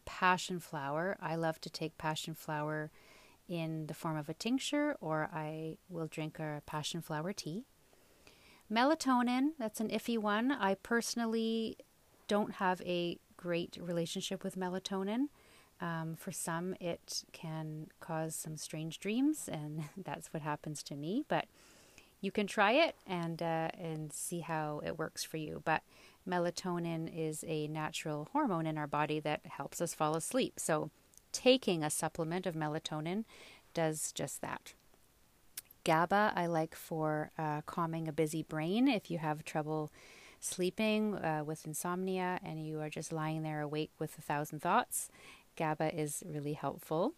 passion 0.05 0.59
flower. 0.59 1.17
I 1.21 1.35
love 1.35 1.59
to 1.61 1.69
take 1.69 1.97
passion 1.97 2.33
flower 2.33 2.89
in 3.49 3.87
the 3.87 3.93
form 3.93 4.15
of 4.15 4.29
a 4.29 4.33
tincture, 4.33 4.95
or 5.01 5.29
I 5.33 5.77
will 5.89 6.07
drink 6.07 6.39
a 6.39 6.61
passion 6.65 7.01
flower 7.01 7.33
tea. 7.33 7.65
Melatonin, 8.71 9.49
that's 9.59 9.81
an 9.81 9.89
iffy 9.89 10.17
one. 10.17 10.53
I 10.53 10.75
personally 10.75 11.77
don't 12.29 12.53
have 12.53 12.81
a 12.83 13.19
great 13.35 13.77
relationship 13.81 14.41
with 14.41 14.55
melatonin. 14.55 15.27
Um, 15.81 16.15
for 16.15 16.31
some, 16.31 16.75
it 16.79 17.23
can 17.31 17.87
cause 17.99 18.35
some 18.35 18.55
strange 18.55 18.99
dreams, 18.99 19.49
and 19.51 19.85
that's 19.97 20.31
what 20.33 20.43
happens 20.43 20.83
to 20.83 20.95
me. 20.95 21.25
But 21.27 21.45
you 22.21 22.31
can 22.31 22.45
try 22.47 22.73
it 22.73 22.95
and 23.07 23.41
uh, 23.41 23.69
and 23.77 24.13
see 24.13 24.41
how 24.41 24.81
it 24.85 24.97
works 24.97 25.23
for 25.23 25.37
you. 25.37 25.61
But 25.65 25.81
melatonin 26.27 27.09
is 27.13 27.43
a 27.47 27.67
natural 27.67 28.29
hormone 28.31 28.67
in 28.67 28.77
our 28.77 28.87
body 28.87 29.19
that 29.21 29.41
helps 29.45 29.81
us 29.81 29.95
fall 29.95 30.15
asleep. 30.15 30.59
So 30.59 30.91
taking 31.31 31.83
a 31.83 31.89
supplement 31.89 32.45
of 32.45 32.55
melatonin 32.55 33.25
does 33.73 34.11
just 34.11 34.41
that. 34.41 34.73
GABA 35.83 36.33
I 36.35 36.45
like 36.45 36.75
for 36.75 37.31
uh, 37.39 37.61
calming 37.65 38.07
a 38.07 38.13
busy 38.13 38.43
brain 38.43 38.87
if 38.87 39.09
you 39.09 39.17
have 39.17 39.43
trouble 39.43 39.91
sleeping 40.39 41.15
uh, 41.15 41.43
with 41.45 41.65
insomnia 41.65 42.39
and 42.43 42.65
you 42.65 42.81
are 42.81 42.89
just 42.89 43.11
lying 43.11 43.43
there 43.43 43.61
awake 43.61 43.91
with 43.97 44.17
a 44.17 44.21
thousand 44.21 44.61
thoughts. 44.61 45.09
GABA 45.61 45.95
is 45.95 46.23
really 46.25 46.53
helpful. 46.53 47.13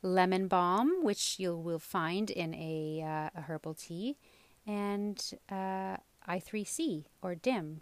Lemon 0.00 0.46
balm, 0.46 1.02
which 1.02 1.40
you 1.40 1.56
will 1.56 1.80
find 1.80 2.30
in 2.30 2.54
a, 2.54 3.02
uh, 3.04 3.36
a 3.36 3.42
herbal 3.48 3.74
tea, 3.74 4.16
and 4.64 5.32
uh, 5.50 5.96
I3C 6.28 7.06
or 7.20 7.34
DIM 7.34 7.80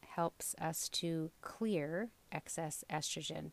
helps 0.00 0.54
us 0.58 0.88
to 1.00 1.30
clear 1.42 2.08
excess 2.32 2.84
estrogen. 2.90 3.50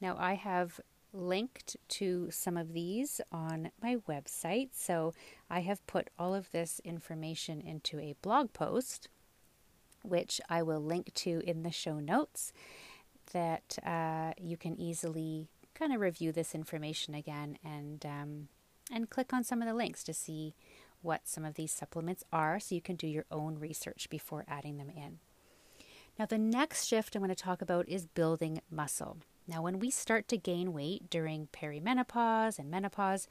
Now, 0.00 0.16
I 0.18 0.34
have 0.34 0.80
linked 1.12 1.76
to 2.00 2.28
some 2.32 2.56
of 2.56 2.72
these 2.72 3.20
on 3.30 3.70
my 3.80 3.98
website, 4.08 4.70
so 4.72 5.14
I 5.48 5.60
have 5.60 5.86
put 5.86 6.10
all 6.18 6.34
of 6.34 6.50
this 6.50 6.80
information 6.84 7.60
into 7.60 8.00
a 8.00 8.16
blog 8.22 8.52
post, 8.52 9.08
which 10.02 10.40
I 10.48 10.64
will 10.64 10.80
link 10.80 11.14
to 11.14 11.42
in 11.46 11.62
the 11.62 11.70
show 11.70 12.00
notes 12.00 12.52
that 13.32 13.78
uh, 13.84 14.32
you 14.38 14.56
can 14.56 14.78
easily 14.78 15.48
kind 15.74 15.92
of 15.92 16.00
review 16.00 16.32
this 16.32 16.54
information 16.54 17.14
again 17.14 17.58
and 17.64 18.04
um, 18.06 18.48
and 18.90 19.10
click 19.10 19.32
on 19.32 19.44
some 19.44 19.60
of 19.60 19.68
the 19.68 19.74
links 19.74 20.04
to 20.04 20.14
see 20.14 20.54
what 21.02 21.28
some 21.28 21.44
of 21.44 21.54
these 21.54 21.72
supplements 21.72 22.24
are 22.32 22.58
so 22.58 22.74
you 22.74 22.80
can 22.80 22.96
do 22.96 23.06
your 23.06 23.26
own 23.30 23.58
research 23.58 24.08
before 24.10 24.44
adding 24.48 24.78
them 24.78 24.90
in. 24.90 25.18
Now, 26.18 26.26
the 26.26 26.38
next 26.38 26.86
shift 26.86 27.14
I'm 27.14 27.22
going 27.22 27.28
to 27.28 27.34
talk 27.34 27.60
about 27.60 27.88
is 27.88 28.06
building 28.06 28.60
muscle. 28.70 29.18
Now, 29.46 29.62
when 29.62 29.78
we 29.78 29.90
start 29.90 30.28
to 30.28 30.38
gain 30.38 30.72
weight 30.72 31.10
during 31.10 31.48
perimenopause 31.52 32.58
and 32.58 32.70
menopause, 32.70 33.28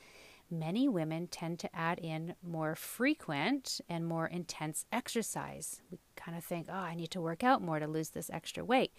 many 0.50 0.88
women 0.88 1.28
tend 1.28 1.60
to 1.60 1.76
add 1.76 2.00
in 2.00 2.36
more 2.44 2.76
frequent 2.76 3.82
and 3.90 4.06
more 4.06 4.28
intense 4.28 4.86
exercise. 4.92 5.82
We 5.92 6.00
kind 6.16 6.38
of 6.38 6.44
think, 6.44 6.68
oh, 6.70 6.74
I 6.74 6.96
need 6.96 7.12
to 7.12 7.22
work 7.22 7.44
out 7.44 7.62
more 7.62 7.80
to 7.80 7.88
lose 7.88 8.10
this 8.10 8.30
extra 8.30 8.64
weight. 8.64 8.92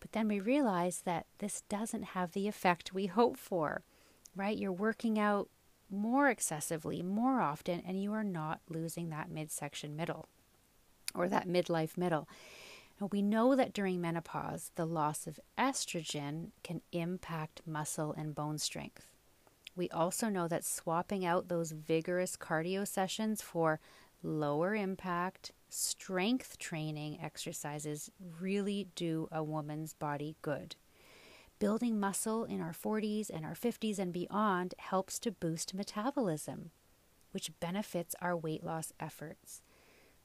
But 0.00 0.12
then 0.12 0.28
we 0.28 0.40
realize 0.40 1.02
that 1.04 1.26
this 1.38 1.62
doesn't 1.68 2.04
have 2.04 2.32
the 2.32 2.48
effect 2.48 2.92
we 2.92 3.06
hope 3.06 3.36
for, 3.36 3.82
right? 4.34 4.56
You're 4.56 4.72
working 4.72 5.18
out 5.18 5.48
more 5.90 6.28
excessively, 6.28 7.02
more 7.02 7.40
often, 7.40 7.82
and 7.86 8.02
you 8.02 8.12
are 8.12 8.24
not 8.24 8.60
losing 8.68 9.10
that 9.10 9.30
midsection 9.30 9.96
middle 9.96 10.28
or 11.14 11.28
that 11.28 11.48
midlife 11.48 11.96
middle. 11.96 12.28
Now, 13.00 13.08
we 13.12 13.22
know 13.22 13.54
that 13.56 13.72
during 13.72 14.00
menopause, 14.00 14.70
the 14.74 14.86
loss 14.86 15.26
of 15.26 15.40
estrogen 15.58 16.50
can 16.62 16.80
impact 16.92 17.62
muscle 17.66 18.14
and 18.16 18.34
bone 18.34 18.58
strength. 18.58 19.06
We 19.74 19.90
also 19.90 20.28
know 20.30 20.48
that 20.48 20.64
swapping 20.64 21.24
out 21.24 21.48
those 21.48 21.72
vigorous 21.72 22.36
cardio 22.36 22.88
sessions 22.88 23.42
for 23.42 23.80
lower 24.22 24.74
impact, 24.74 25.52
strength 25.68 26.58
training 26.58 27.18
exercises 27.22 28.10
really 28.40 28.88
do 28.94 29.28
a 29.32 29.42
woman's 29.42 29.94
body 29.94 30.36
good. 30.42 30.76
Building 31.58 31.98
muscle 31.98 32.44
in 32.44 32.60
our 32.60 32.72
40s 32.72 33.30
and 33.30 33.44
our 33.44 33.54
50s 33.54 33.98
and 33.98 34.12
beyond 34.12 34.74
helps 34.78 35.18
to 35.20 35.30
boost 35.30 35.74
metabolism, 35.74 36.70
which 37.30 37.58
benefits 37.60 38.14
our 38.20 38.36
weight 38.36 38.62
loss 38.62 38.92
efforts. 39.00 39.62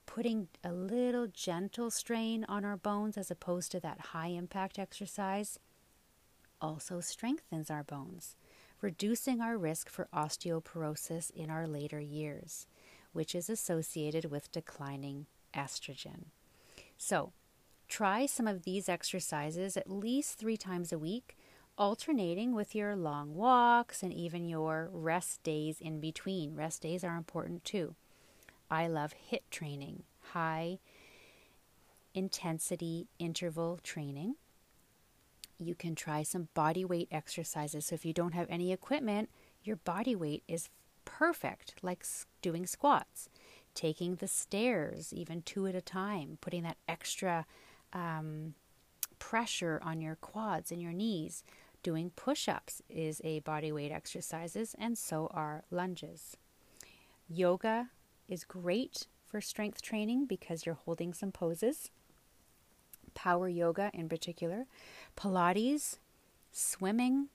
Putting 0.05 0.49
a 0.63 0.73
little 0.73 1.27
gentle 1.27 1.89
strain 1.89 2.43
on 2.49 2.65
our 2.65 2.75
bones 2.75 3.17
as 3.17 3.31
opposed 3.31 3.71
to 3.71 3.79
that 3.79 3.99
high 4.07 4.27
impact 4.27 4.77
exercise 4.77 5.57
also 6.59 6.99
strengthens 6.99 7.71
our 7.71 7.83
bones, 7.83 8.35
reducing 8.81 9.41
our 9.41 9.57
risk 9.57 9.89
for 9.89 10.09
osteoporosis 10.13 11.31
in 11.31 11.49
our 11.49 11.65
later 11.65 11.99
years 11.99 12.67
which 13.13 13.35
is 13.35 13.49
associated 13.49 14.25
with 14.25 14.51
declining 14.51 15.25
estrogen. 15.53 16.25
So, 16.97 17.33
try 17.87 18.25
some 18.25 18.47
of 18.47 18.63
these 18.63 18.87
exercises 18.87 19.75
at 19.75 19.89
least 19.89 20.37
three 20.37 20.57
times 20.57 20.93
a 20.93 20.99
week, 20.99 21.37
alternating 21.77 22.53
with 22.53 22.75
your 22.75 22.95
long 22.95 23.35
walks 23.35 24.03
and 24.03 24.13
even 24.13 24.45
your 24.45 24.89
rest 24.91 25.43
days 25.43 25.81
in 25.81 25.99
between. 25.99 26.55
Rest 26.55 26.83
days 26.83 27.03
are 27.03 27.17
important 27.17 27.65
too. 27.65 27.95
I 28.69 28.87
love 28.87 29.13
HIIT 29.31 29.41
training, 29.49 30.03
high 30.33 30.79
intensity 32.13 33.07
interval 33.19 33.79
training. 33.83 34.35
You 35.59 35.75
can 35.75 35.95
try 35.95 36.23
some 36.23 36.47
body 36.53 36.85
weight 36.85 37.07
exercises. 37.11 37.87
So, 37.87 37.95
if 37.95 38.05
you 38.05 38.13
don't 38.13 38.33
have 38.33 38.47
any 38.49 38.71
equipment, 38.71 39.29
your 39.63 39.75
body 39.75 40.15
weight 40.15 40.43
is 40.47 40.69
perfect, 41.17 41.75
like 41.81 42.05
doing 42.41 42.65
squats, 42.65 43.29
taking 43.73 44.15
the 44.15 44.27
stairs, 44.27 45.13
even 45.13 45.41
two 45.41 45.67
at 45.67 45.75
a 45.75 45.81
time, 45.81 46.37
putting 46.41 46.63
that 46.63 46.77
extra 46.87 47.45
um, 47.93 48.55
pressure 49.19 49.79
on 49.83 50.01
your 50.01 50.15
quads 50.15 50.71
and 50.71 50.81
your 50.81 50.93
knees. 50.93 51.43
Doing 51.83 52.11
push 52.15 52.47
ups 52.47 52.81
is 52.89 53.21
a 53.23 53.39
body 53.39 53.71
weight 53.71 53.91
exercises, 53.91 54.75
and 54.77 54.97
so 54.97 55.27
are 55.33 55.63
lunges. 55.71 56.37
Yoga 57.27 57.89
is 58.29 58.43
great 58.43 59.07
for 59.25 59.41
strength 59.41 59.81
training 59.81 60.25
because 60.25 60.65
you're 60.65 60.75
holding 60.75 61.13
some 61.13 61.31
poses. 61.31 61.89
Power 63.13 63.49
yoga, 63.49 63.91
in 63.93 64.07
particular, 64.07 64.65
Pilates, 65.17 65.97
swimming, 66.51 67.27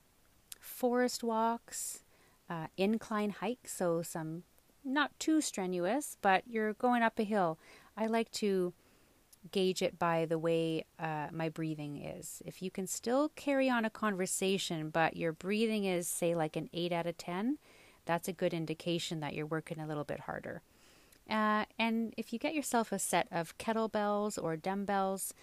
forest 0.59 1.23
walks, 1.23 2.03
uh, 2.49 2.67
incline 2.77 3.31
hike, 3.31 3.67
so 3.67 4.01
some 4.01 4.43
not 4.83 5.17
too 5.19 5.41
strenuous, 5.41 6.17
but 6.21 6.43
you're 6.47 6.73
going 6.73 7.03
up 7.03 7.19
a 7.19 7.23
hill. 7.23 7.59
I 7.97 8.05
like 8.05 8.31
to 8.33 8.73
gauge 9.51 9.81
it 9.81 9.99
by 9.99 10.25
the 10.25 10.39
way 10.39 10.85
uh, 10.99 11.27
my 11.31 11.49
breathing 11.49 11.97
is. 12.03 12.41
If 12.45 12.61
you 12.61 12.71
can 12.71 12.87
still 12.87 13.29
carry 13.29 13.69
on 13.69 13.85
a 13.85 13.89
conversation, 13.89 14.89
but 14.89 15.17
your 15.17 15.31
breathing 15.31 15.85
is, 15.85 16.07
say, 16.07 16.35
like 16.35 16.55
an 16.55 16.69
8 16.73 16.91
out 16.91 17.07
of 17.07 17.17
10, 17.17 17.57
that's 18.05 18.27
a 18.27 18.33
good 18.33 18.53
indication 18.53 19.19
that 19.19 19.33
you're 19.33 19.45
working 19.45 19.79
a 19.79 19.87
little 19.87 20.03
bit 20.03 20.21
harder. 20.21 20.61
Uh, 21.29 21.65
and 21.77 22.13
if 22.15 22.31
you 22.31 22.39
get 22.39 22.53
yourself 22.53 22.91
a 22.91 22.99
set 22.99 23.27
of 23.31 23.57
kettlebells 23.57 24.41
or 24.41 24.55
dumbbells, 24.55 25.33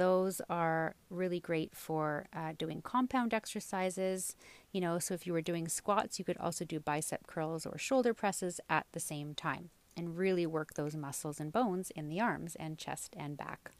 those 0.00 0.40
are 0.48 0.94
really 1.10 1.40
great 1.40 1.72
for 1.76 2.26
uh, 2.34 2.52
doing 2.58 2.80
compound 2.82 3.34
exercises. 3.34 4.34
You 4.72 4.80
know, 4.80 4.98
so 4.98 5.14
if 5.14 5.26
you 5.26 5.32
were 5.34 5.42
doing 5.50 5.68
squats, 5.68 6.18
you 6.18 6.24
could 6.24 6.38
also 6.38 6.64
do 6.64 6.80
bicep 6.80 7.26
curls 7.26 7.66
or 7.66 7.78
shoulder 7.78 8.14
presses 8.14 8.60
at 8.68 8.86
the 8.92 9.00
same 9.00 9.34
time 9.34 9.70
and 9.96 10.16
really 10.16 10.46
work 10.46 10.74
those 10.74 10.96
muscles 10.96 11.40
and 11.40 11.52
bones 11.52 11.90
in 11.94 12.08
the 12.08 12.20
arms 12.20 12.56
and 12.56 12.78
chest 12.78 13.14
and 13.18 13.36
back. 13.36 13.72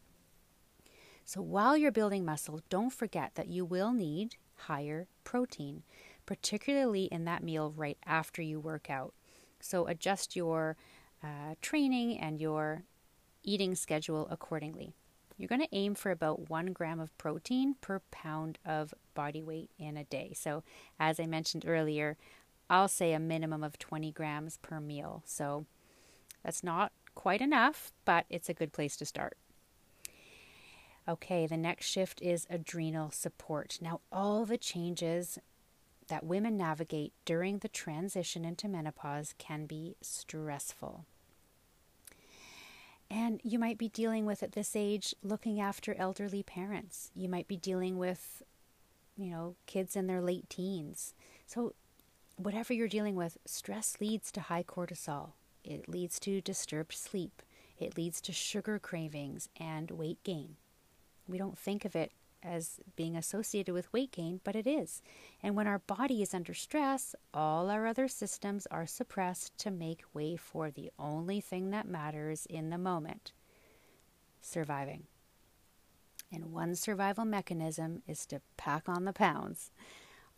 So 1.24 1.40
while 1.40 1.76
you're 1.76 1.92
building 2.00 2.24
muscle, 2.24 2.60
don't 2.68 2.92
forget 2.92 3.34
that 3.36 3.48
you 3.48 3.64
will 3.64 3.92
need 3.92 4.36
higher 4.68 5.06
protein. 5.24 5.82
particularly 6.26 7.04
in 7.06 7.24
that 7.24 7.42
meal 7.42 7.72
right 7.76 7.98
after 8.06 8.40
you 8.40 8.60
work 8.60 8.88
out. 8.88 9.12
So 9.58 9.88
adjust 9.88 10.36
your 10.36 10.76
uh, 11.24 11.54
training 11.60 12.18
and 12.20 12.40
your 12.40 12.84
eating 13.42 13.74
schedule 13.74 14.28
accordingly. 14.30 14.94
You're 15.40 15.48
going 15.48 15.62
to 15.62 15.74
aim 15.74 15.94
for 15.94 16.10
about 16.10 16.50
one 16.50 16.66
gram 16.66 17.00
of 17.00 17.16
protein 17.16 17.76
per 17.80 18.02
pound 18.10 18.58
of 18.62 18.92
body 19.14 19.42
weight 19.42 19.70
in 19.78 19.96
a 19.96 20.04
day. 20.04 20.32
So, 20.34 20.62
as 20.98 21.18
I 21.18 21.24
mentioned 21.24 21.64
earlier, 21.66 22.18
I'll 22.68 22.88
say 22.88 23.14
a 23.14 23.18
minimum 23.18 23.64
of 23.64 23.78
20 23.78 24.12
grams 24.12 24.58
per 24.58 24.80
meal. 24.80 25.22
So, 25.24 25.64
that's 26.44 26.62
not 26.62 26.92
quite 27.14 27.40
enough, 27.40 27.90
but 28.04 28.26
it's 28.28 28.50
a 28.50 28.54
good 28.54 28.74
place 28.74 28.98
to 28.98 29.06
start. 29.06 29.38
Okay, 31.08 31.46
the 31.46 31.56
next 31.56 31.86
shift 31.86 32.20
is 32.20 32.46
adrenal 32.50 33.10
support. 33.10 33.78
Now, 33.80 34.02
all 34.12 34.44
the 34.44 34.58
changes 34.58 35.38
that 36.08 36.22
women 36.22 36.58
navigate 36.58 37.14
during 37.24 37.60
the 37.60 37.68
transition 37.68 38.44
into 38.44 38.68
menopause 38.68 39.34
can 39.38 39.64
be 39.64 39.96
stressful. 40.02 41.06
And 43.10 43.40
you 43.42 43.58
might 43.58 43.76
be 43.76 43.88
dealing 43.88 44.24
with 44.24 44.42
at 44.42 44.52
this 44.52 44.76
age 44.76 45.14
looking 45.22 45.60
after 45.60 45.94
elderly 45.94 46.42
parents. 46.42 47.10
You 47.14 47.28
might 47.28 47.48
be 47.48 47.56
dealing 47.56 47.98
with, 47.98 48.42
you 49.16 49.30
know, 49.30 49.56
kids 49.66 49.96
in 49.96 50.06
their 50.06 50.22
late 50.22 50.48
teens. 50.48 51.12
So, 51.46 51.74
whatever 52.36 52.72
you're 52.72 52.88
dealing 52.88 53.16
with, 53.16 53.36
stress 53.44 53.96
leads 54.00 54.30
to 54.32 54.42
high 54.42 54.62
cortisol. 54.62 55.32
It 55.64 55.88
leads 55.88 56.20
to 56.20 56.40
disturbed 56.40 56.92
sleep. 56.92 57.42
It 57.78 57.96
leads 57.96 58.20
to 58.22 58.32
sugar 58.32 58.78
cravings 58.78 59.48
and 59.58 59.90
weight 59.90 60.22
gain. 60.22 60.56
We 61.26 61.38
don't 61.38 61.58
think 61.58 61.84
of 61.84 61.96
it 61.96 62.12
as 62.42 62.80
being 62.96 63.16
associated 63.16 63.72
with 63.72 63.92
weight 63.92 64.12
gain, 64.12 64.40
but 64.44 64.56
it 64.56 64.66
is. 64.66 65.02
And 65.42 65.56
when 65.56 65.66
our 65.66 65.80
body 65.80 66.22
is 66.22 66.34
under 66.34 66.54
stress, 66.54 67.14
all 67.34 67.70
our 67.70 67.86
other 67.86 68.08
systems 68.08 68.66
are 68.70 68.86
suppressed 68.86 69.56
to 69.58 69.70
make 69.70 70.02
way 70.14 70.36
for 70.36 70.70
the 70.70 70.90
only 70.98 71.40
thing 71.40 71.70
that 71.70 71.88
matters 71.88 72.46
in 72.46 72.70
the 72.70 72.78
moment 72.78 73.32
surviving. 74.40 75.04
And 76.32 76.52
one 76.52 76.74
survival 76.74 77.24
mechanism 77.24 78.02
is 78.06 78.24
to 78.26 78.40
pack 78.56 78.88
on 78.88 79.04
the 79.04 79.12
pounds. 79.12 79.70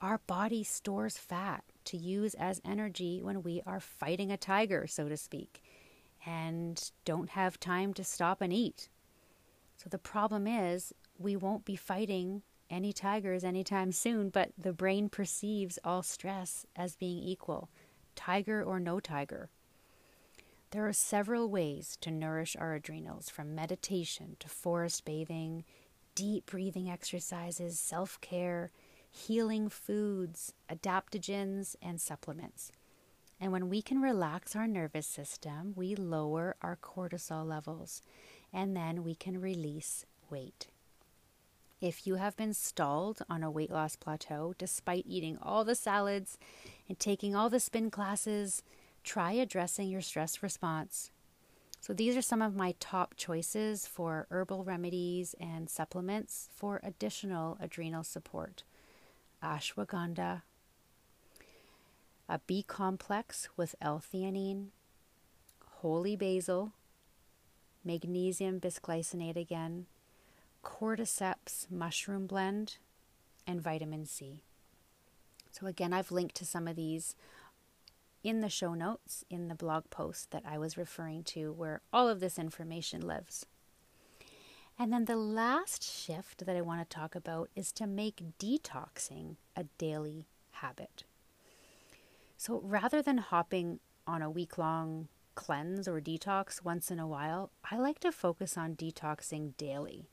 Our 0.00 0.18
body 0.26 0.64
stores 0.64 1.18
fat 1.18 1.64
to 1.84 1.96
use 1.96 2.34
as 2.34 2.60
energy 2.64 3.20
when 3.22 3.42
we 3.42 3.62
are 3.66 3.80
fighting 3.80 4.32
a 4.32 4.36
tiger, 4.36 4.86
so 4.86 5.08
to 5.08 5.16
speak, 5.16 5.62
and 6.26 6.90
don't 7.04 7.30
have 7.30 7.60
time 7.60 7.94
to 7.94 8.04
stop 8.04 8.40
and 8.40 8.52
eat. 8.52 8.88
So 9.76 9.88
the 9.88 9.98
problem 9.98 10.46
is 10.46 10.92
we 11.22 11.36
won't 11.36 11.64
be 11.64 11.76
fighting 11.76 12.42
any 12.70 12.92
tigers 12.92 13.44
anytime 13.44 13.92
soon, 13.92 14.30
but 14.30 14.50
the 14.56 14.72
brain 14.72 15.08
perceives 15.08 15.78
all 15.84 16.02
stress 16.02 16.66
as 16.74 16.96
being 16.96 17.18
equal, 17.18 17.68
tiger 18.16 18.62
or 18.62 18.80
no 18.80 18.98
tiger. 18.98 19.50
There 20.70 20.88
are 20.88 20.92
several 20.94 21.50
ways 21.50 21.98
to 22.00 22.10
nourish 22.10 22.56
our 22.56 22.74
adrenals, 22.74 23.28
from 23.28 23.54
meditation 23.54 24.36
to 24.40 24.48
forest 24.48 25.04
bathing, 25.04 25.64
deep 26.14 26.46
breathing 26.46 26.90
exercises, 26.90 27.78
self 27.78 28.18
care, 28.22 28.70
healing 29.10 29.68
foods, 29.68 30.54
adaptogens, 30.70 31.76
and 31.82 32.00
supplements. 32.00 32.72
And 33.38 33.52
when 33.52 33.68
we 33.68 33.82
can 33.82 34.00
relax 34.00 34.56
our 34.56 34.66
nervous 34.66 35.06
system, 35.06 35.74
we 35.76 35.94
lower 35.94 36.56
our 36.62 36.76
cortisol 36.76 37.46
levels, 37.46 38.00
and 38.50 38.74
then 38.74 39.04
we 39.04 39.14
can 39.14 39.40
release 39.40 40.06
weight. 40.30 40.68
If 41.82 42.06
you 42.06 42.14
have 42.14 42.36
been 42.36 42.54
stalled 42.54 43.22
on 43.28 43.42
a 43.42 43.50
weight 43.50 43.72
loss 43.72 43.96
plateau 43.96 44.54
despite 44.56 45.04
eating 45.04 45.36
all 45.42 45.64
the 45.64 45.74
salads 45.74 46.38
and 46.88 46.96
taking 46.96 47.34
all 47.34 47.50
the 47.50 47.58
spin 47.58 47.90
classes, 47.90 48.62
try 49.02 49.32
addressing 49.32 49.88
your 49.88 50.00
stress 50.00 50.44
response. 50.44 51.10
So, 51.80 51.92
these 51.92 52.16
are 52.16 52.22
some 52.22 52.40
of 52.40 52.54
my 52.54 52.76
top 52.78 53.16
choices 53.16 53.88
for 53.88 54.28
herbal 54.30 54.62
remedies 54.62 55.34
and 55.40 55.68
supplements 55.68 56.48
for 56.54 56.80
additional 56.84 57.58
adrenal 57.60 58.04
support 58.04 58.62
ashwagandha, 59.42 60.42
a 62.28 62.38
B 62.46 62.62
complex 62.62 63.48
with 63.56 63.74
L 63.80 64.00
theanine, 64.00 64.68
holy 65.80 66.14
basil, 66.14 66.74
magnesium 67.84 68.60
bisglycinate 68.60 69.34
again, 69.34 69.86
cordyceps 70.62 71.70
mushroom 71.70 72.26
blend, 72.26 72.76
and 73.46 73.60
vitamin 73.60 74.06
C. 74.06 74.42
So, 75.50 75.66
again, 75.66 75.92
I've 75.92 76.12
linked 76.12 76.34
to 76.36 76.46
some 76.46 76.66
of 76.66 76.76
these 76.76 77.14
in 78.24 78.40
the 78.40 78.48
show 78.48 78.74
notes 78.74 79.24
in 79.28 79.48
the 79.48 79.54
blog 79.54 79.90
post 79.90 80.30
that 80.30 80.44
I 80.46 80.58
was 80.58 80.76
referring 80.76 81.24
to, 81.24 81.52
where 81.52 81.80
all 81.92 82.08
of 82.08 82.20
this 82.20 82.38
information 82.38 83.00
lives. 83.00 83.46
And 84.78 84.92
then 84.92 85.04
the 85.04 85.16
last 85.16 85.82
shift 85.82 86.46
that 86.46 86.56
I 86.56 86.60
want 86.60 86.88
to 86.88 86.96
talk 86.96 87.14
about 87.14 87.50
is 87.54 87.72
to 87.72 87.86
make 87.86 88.38
detoxing 88.38 89.36
a 89.56 89.64
daily 89.76 90.26
habit. 90.52 91.04
So 92.36 92.60
rather 92.64 93.02
than 93.02 93.18
hopping 93.18 93.80
on 94.06 94.22
a 94.22 94.30
week 94.30 94.58
long 94.58 95.08
cleanse 95.34 95.86
or 95.86 96.00
detox 96.00 96.64
once 96.64 96.90
in 96.90 96.98
a 96.98 97.06
while, 97.06 97.50
I 97.70 97.76
like 97.76 98.00
to 98.00 98.12
focus 98.12 98.56
on 98.56 98.76
detoxing 98.76 99.56
daily. 99.56 100.08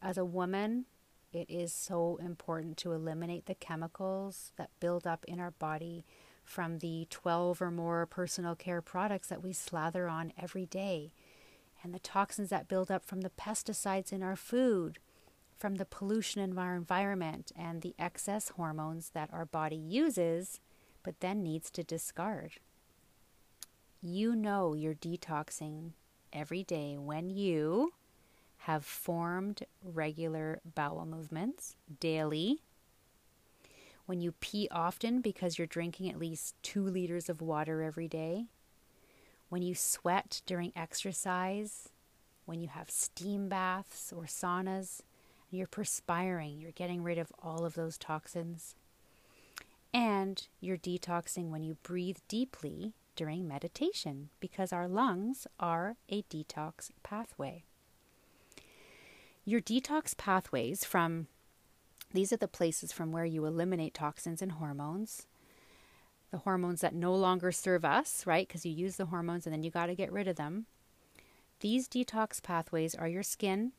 As 0.00 0.16
a 0.16 0.24
woman, 0.24 0.86
it 1.32 1.48
is 1.50 1.72
so 1.72 2.18
important 2.22 2.76
to 2.78 2.92
eliminate 2.92 3.46
the 3.46 3.54
chemicals 3.54 4.52
that 4.56 4.70
build 4.80 5.06
up 5.06 5.24
in 5.26 5.40
our 5.40 5.50
body 5.50 6.04
from 6.44 6.78
the 6.78 7.06
12 7.10 7.62
or 7.62 7.70
more 7.70 8.06
personal 8.06 8.54
care 8.54 8.82
products 8.82 9.28
that 9.28 9.42
we 9.42 9.52
slather 9.52 10.08
on 10.08 10.32
every 10.40 10.66
day, 10.66 11.12
and 11.82 11.94
the 11.94 11.98
toxins 11.98 12.50
that 12.50 12.68
build 12.68 12.90
up 12.90 13.04
from 13.04 13.22
the 13.22 13.30
pesticides 13.30 14.12
in 14.12 14.22
our 14.22 14.36
food, 14.36 14.98
from 15.56 15.76
the 15.76 15.84
pollution 15.84 16.42
in 16.42 16.58
our 16.58 16.74
environment, 16.74 17.52
and 17.56 17.82
the 17.82 17.94
excess 17.98 18.50
hormones 18.50 19.10
that 19.10 19.30
our 19.32 19.46
body 19.46 19.76
uses 19.76 20.60
but 21.02 21.20
then 21.20 21.42
needs 21.42 21.70
to 21.70 21.82
discard. 21.82 22.52
You 24.00 24.34
know 24.34 24.74
you're 24.74 24.94
detoxing 24.94 25.92
every 26.32 26.62
day 26.64 26.96
when 26.98 27.30
you 27.30 27.92
have 28.66 28.84
formed 28.84 29.64
regular 29.82 30.60
bowel 30.74 31.04
movements 31.04 31.74
daily. 31.98 32.60
When 34.06 34.20
you 34.20 34.32
pee 34.38 34.68
often 34.70 35.20
because 35.20 35.58
you're 35.58 35.66
drinking 35.66 36.08
at 36.10 36.18
least 36.18 36.54
two 36.62 36.84
liters 36.84 37.28
of 37.28 37.42
water 37.42 37.82
every 37.82 38.06
day. 38.06 38.46
When 39.48 39.62
you 39.62 39.74
sweat 39.74 40.42
during 40.46 40.72
exercise. 40.76 41.88
When 42.44 42.60
you 42.60 42.68
have 42.68 42.88
steam 42.88 43.48
baths 43.48 44.12
or 44.12 44.24
saunas. 44.24 45.00
You're 45.50 45.66
perspiring, 45.66 46.60
you're 46.60 46.70
getting 46.70 47.02
rid 47.02 47.18
of 47.18 47.32
all 47.42 47.64
of 47.64 47.74
those 47.74 47.98
toxins. 47.98 48.76
And 49.92 50.46
you're 50.60 50.78
detoxing 50.78 51.50
when 51.50 51.62
you 51.62 51.76
breathe 51.82 52.18
deeply 52.28 52.94
during 53.16 53.46
meditation 53.46 54.30
because 54.40 54.72
our 54.72 54.88
lungs 54.88 55.46
are 55.58 55.96
a 56.08 56.22
detox 56.22 56.90
pathway. 57.02 57.64
Your 59.44 59.60
detox 59.60 60.16
pathways 60.16 60.84
from 60.84 61.26
these 62.12 62.32
are 62.32 62.36
the 62.36 62.46
places 62.46 62.92
from 62.92 63.10
where 63.10 63.24
you 63.24 63.44
eliminate 63.44 63.92
toxins 63.92 64.40
and 64.40 64.52
hormones. 64.52 65.26
The 66.30 66.38
hormones 66.38 66.80
that 66.82 66.94
no 66.94 67.12
longer 67.12 67.50
serve 67.50 67.84
us, 67.84 68.24
right? 68.24 68.46
Because 68.46 68.64
you 68.64 68.70
use 68.70 68.96
the 68.96 69.06
hormones 69.06 69.44
and 69.44 69.52
then 69.52 69.64
you 69.64 69.70
got 69.72 69.86
to 69.86 69.96
get 69.96 70.12
rid 70.12 70.28
of 70.28 70.36
them. 70.36 70.66
These 71.58 71.88
detox 71.88 72.40
pathways 72.40 72.94
are 72.94 73.08
your 73.08 73.24
skin, 73.24 73.72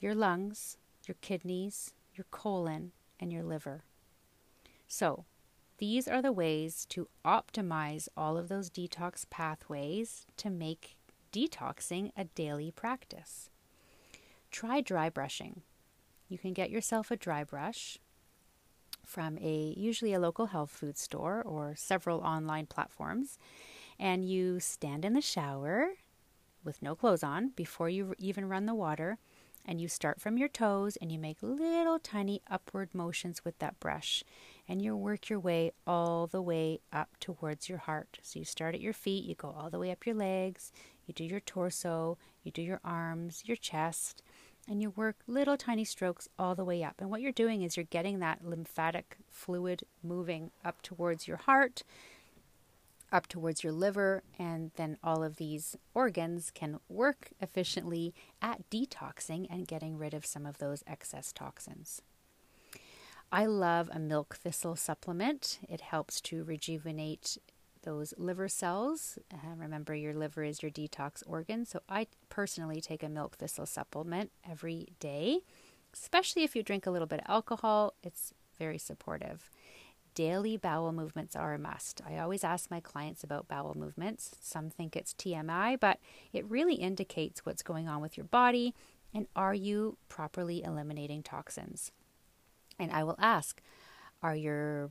your 0.00 0.14
lungs, 0.14 0.78
your 1.06 1.16
kidneys, 1.20 1.92
your 2.14 2.26
colon, 2.30 2.92
and 3.20 3.30
your 3.30 3.42
liver. 3.42 3.84
So, 4.88 5.26
these 5.76 6.08
are 6.08 6.22
the 6.22 6.32
ways 6.32 6.86
to 6.90 7.08
optimize 7.26 8.08
all 8.16 8.38
of 8.38 8.48
those 8.48 8.70
detox 8.70 9.28
pathways 9.28 10.24
to 10.38 10.48
make 10.48 10.96
detoxing 11.30 12.10
a 12.16 12.24
daily 12.24 12.70
practice 12.70 13.50
try 14.54 14.80
dry 14.80 15.10
brushing. 15.10 15.62
You 16.28 16.38
can 16.38 16.52
get 16.52 16.70
yourself 16.70 17.10
a 17.10 17.16
dry 17.16 17.42
brush 17.42 17.98
from 19.04 19.36
a 19.38 19.74
usually 19.76 20.14
a 20.14 20.20
local 20.20 20.46
health 20.46 20.70
food 20.70 20.96
store 20.96 21.42
or 21.42 21.74
several 21.76 22.20
online 22.20 22.66
platforms 22.66 23.36
and 23.98 24.24
you 24.24 24.60
stand 24.60 25.04
in 25.04 25.12
the 25.12 25.20
shower 25.20 25.88
with 26.64 26.80
no 26.82 26.94
clothes 26.94 27.24
on 27.24 27.48
before 27.56 27.88
you 27.88 28.14
even 28.18 28.48
run 28.48 28.64
the 28.64 28.74
water 28.74 29.18
and 29.66 29.80
you 29.80 29.88
start 29.88 30.20
from 30.20 30.38
your 30.38 30.48
toes 30.48 30.96
and 31.00 31.10
you 31.10 31.18
make 31.18 31.38
little 31.42 31.98
tiny 31.98 32.40
upward 32.48 32.94
motions 32.94 33.44
with 33.44 33.58
that 33.58 33.80
brush 33.80 34.22
and 34.68 34.80
you 34.82 34.96
work 34.96 35.28
your 35.28 35.40
way 35.40 35.72
all 35.86 36.26
the 36.26 36.42
way 36.42 36.80
up 36.92 37.10
towards 37.18 37.68
your 37.68 37.78
heart. 37.78 38.18
So 38.22 38.38
you 38.38 38.44
start 38.44 38.74
at 38.74 38.80
your 38.80 38.92
feet, 38.92 39.24
you 39.24 39.34
go 39.34 39.54
all 39.56 39.70
the 39.70 39.78
way 39.78 39.90
up 39.90 40.06
your 40.06 40.14
legs, 40.14 40.70
you 41.06 41.14
do 41.14 41.24
your 41.24 41.40
torso, 41.40 42.18
you 42.42 42.50
do 42.52 42.62
your 42.62 42.80
arms, 42.84 43.42
your 43.46 43.56
chest, 43.56 44.22
and 44.68 44.80
you 44.80 44.90
work 44.90 45.16
little 45.26 45.56
tiny 45.56 45.84
strokes 45.84 46.28
all 46.38 46.54
the 46.54 46.64
way 46.64 46.82
up. 46.82 46.96
And 46.98 47.10
what 47.10 47.20
you're 47.20 47.32
doing 47.32 47.62
is 47.62 47.76
you're 47.76 47.84
getting 47.84 48.18
that 48.20 48.44
lymphatic 48.44 49.16
fluid 49.30 49.84
moving 50.02 50.50
up 50.64 50.82
towards 50.82 51.28
your 51.28 51.38
heart, 51.38 51.82
up 53.12 53.28
towards 53.28 53.62
your 53.62 53.72
liver, 53.72 54.22
and 54.38 54.70
then 54.76 54.96
all 55.02 55.22
of 55.22 55.36
these 55.36 55.76
organs 55.94 56.50
can 56.50 56.80
work 56.88 57.30
efficiently 57.40 58.14
at 58.42 58.68
detoxing 58.70 59.46
and 59.50 59.68
getting 59.68 59.96
rid 59.96 60.14
of 60.14 60.26
some 60.26 60.46
of 60.46 60.58
those 60.58 60.82
excess 60.86 61.32
toxins. 61.32 62.02
I 63.30 63.46
love 63.46 63.90
a 63.92 63.98
milk 63.98 64.36
thistle 64.36 64.76
supplement. 64.76 65.58
It 65.68 65.80
helps 65.80 66.20
to 66.22 66.44
rejuvenate 66.44 67.38
those 67.84 68.12
liver 68.18 68.48
cells. 68.48 69.18
Uh, 69.32 69.54
remember, 69.56 69.94
your 69.94 70.14
liver 70.14 70.42
is 70.42 70.62
your 70.62 70.70
detox 70.70 71.22
organ. 71.26 71.64
So, 71.64 71.80
I 71.88 72.08
personally 72.28 72.80
take 72.80 73.02
a 73.02 73.08
milk 73.08 73.36
thistle 73.36 73.66
supplement 73.66 74.30
every 74.48 74.88
day, 74.98 75.40
especially 75.92 76.42
if 76.44 76.56
you 76.56 76.62
drink 76.62 76.86
a 76.86 76.90
little 76.90 77.06
bit 77.06 77.20
of 77.20 77.30
alcohol. 77.30 77.94
It's 78.02 78.34
very 78.58 78.78
supportive. 78.78 79.50
Daily 80.14 80.56
bowel 80.56 80.92
movements 80.92 81.34
are 81.34 81.54
a 81.54 81.58
must. 81.58 82.00
I 82.08 82.18
always 82.18 82.44
ask 82.44 82.70
my 82.70 82.80
clients 82.80 83.24
about 83.24 83.48
bowel 83.48 83.74
movements. 83.76 84.36
Some 84.40 84.70
think 84.70 84.96
it's 84.96 85.12
TMI, 85.14 85.78
but 85.78 85.98
it 86.32 86.48
really 86.48 86.74
indicates 86.74 87.44
what's 87.44 87.62
going 87.62 87.88
on 87.88 88.00
with 88.00 88.16
your 88.16 88.26
body 88.26 88.74
and 89.14 89.28
are 89.36 89.54
you 89.54 89.96
properly 90.08 90.62
eliminating 90.62 91.22
toxins? 91.22 91.92
And 92.78 92.90
I 92.90 93.04
will 93.04 93.16
ask, 93.20 93.62
are 94.22 94.34
your 94.34 94.90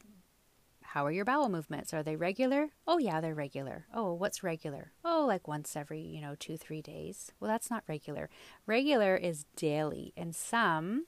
how 0.94 1.08
are 1.08 1.12
your 1.12 1.26
bowel 1.26 1.50
movements? 1.50 1.92
Are 1.92 2.04
they 2.04 2.16
regular? 2.16 2.70
Oh, 2.86 3.00
yeah, 3.00 3.20
they're 3.20 3.34
regular. 3.34 3.88
Oh, 3.96 4.14
what's 4.14 4.44
regular? 4.44 4.92
Oh, 5.04 5.26
like 5.28 5.48
once 5.48 5.76
every, 5.76 6.02
you 6.02 6.22
know, 6.22 6.36
two, 6.38 6.56
three 6.56 6.84
days. 6.84 7.32
Well, 7.40 7.50
that's 7.50 7.72
not 7.72 7.84
regular. 7.88 8.30
Regular 8.68 9.16
is 9.16 9.48
daily, 9.56 10.14
and 10.16 10.36
some 10.36 11.08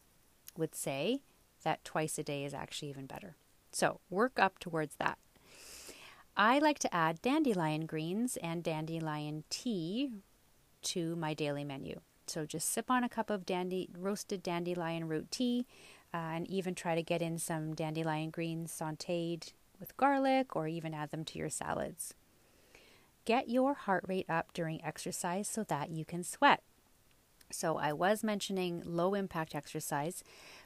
would 0.58 0.74
say 0.74 1.22
that 1.64 1.86
twice 1.86 2.18
a 2.18 2.24
day 2.24 2.46
is 2.46 2.54
actually 2.56 2.90
even 2.90 3.06
better. 3.06 3.36
So 3.72 4.00
work 4.10 4.40
up 4.40 4.58
towards 4.58 4.96
that. 4.96 5.20
I 6.36 6.58
like 6.58 6.80
to 6.80 6.92
add 6.92 7.22
dandelion 7.22 7.86
greens 7.86 8.38
and 8.38 8.64
dandelion 8.64 9.44
tea 9.52 10.10
to 10.82 11.16
my 11.16 11.36
daily 11.36 11.64
menu. 11.64 12.00
So 12.26 12.48
just 12.48 12.74
sip 12.74 12.90
on 12.90 13.04
a 13.04 13.10
cup 13.10 13.30
of 13.30 13.46
dandy, 13.46 13.90
roasted 13.96 14.42
dandelion 14.42 15.08
root 15.08 15.30
tea 15.30 15.68
uh, 16.12 16.18
and 16.18 16.50
even 16.50 16.74
try 16.74 16.96
to 16.96 17.04
get 17.04 17.22
in 17.22 17.38
some 17.38 17.76
dandelion 17.76 18.32
greens 18.32 18.72
sauteed 18.72 19.52
with 19.80 19.98
garlic 19.98 20.56
or 20.56 20.68
even 20.68 20.94
add 20.94 21.12
them 21.12 21.24
to 21.26 21.40
your 21.40 21.50
salads. 21.50 22.14
Get 23.26 23.50
your 23.50 23.74
heart 23.74 24.04
rate 24.08 24.30
up 24.30 24.54
during 24.54 24.84
exercise 24.84 25.48
so 25.48 25.64
that 25.64 25.90
you 25.90 26.06
can 26.06 26.24
sweat. 26.24 26.62
So, 27.52 27.78
I 27.78 27.94
was 27.94 28.24
mentioning 28.24 28.82
low 28.86 29.14
impact 29.14 29.54
exercise, 29.54 30.24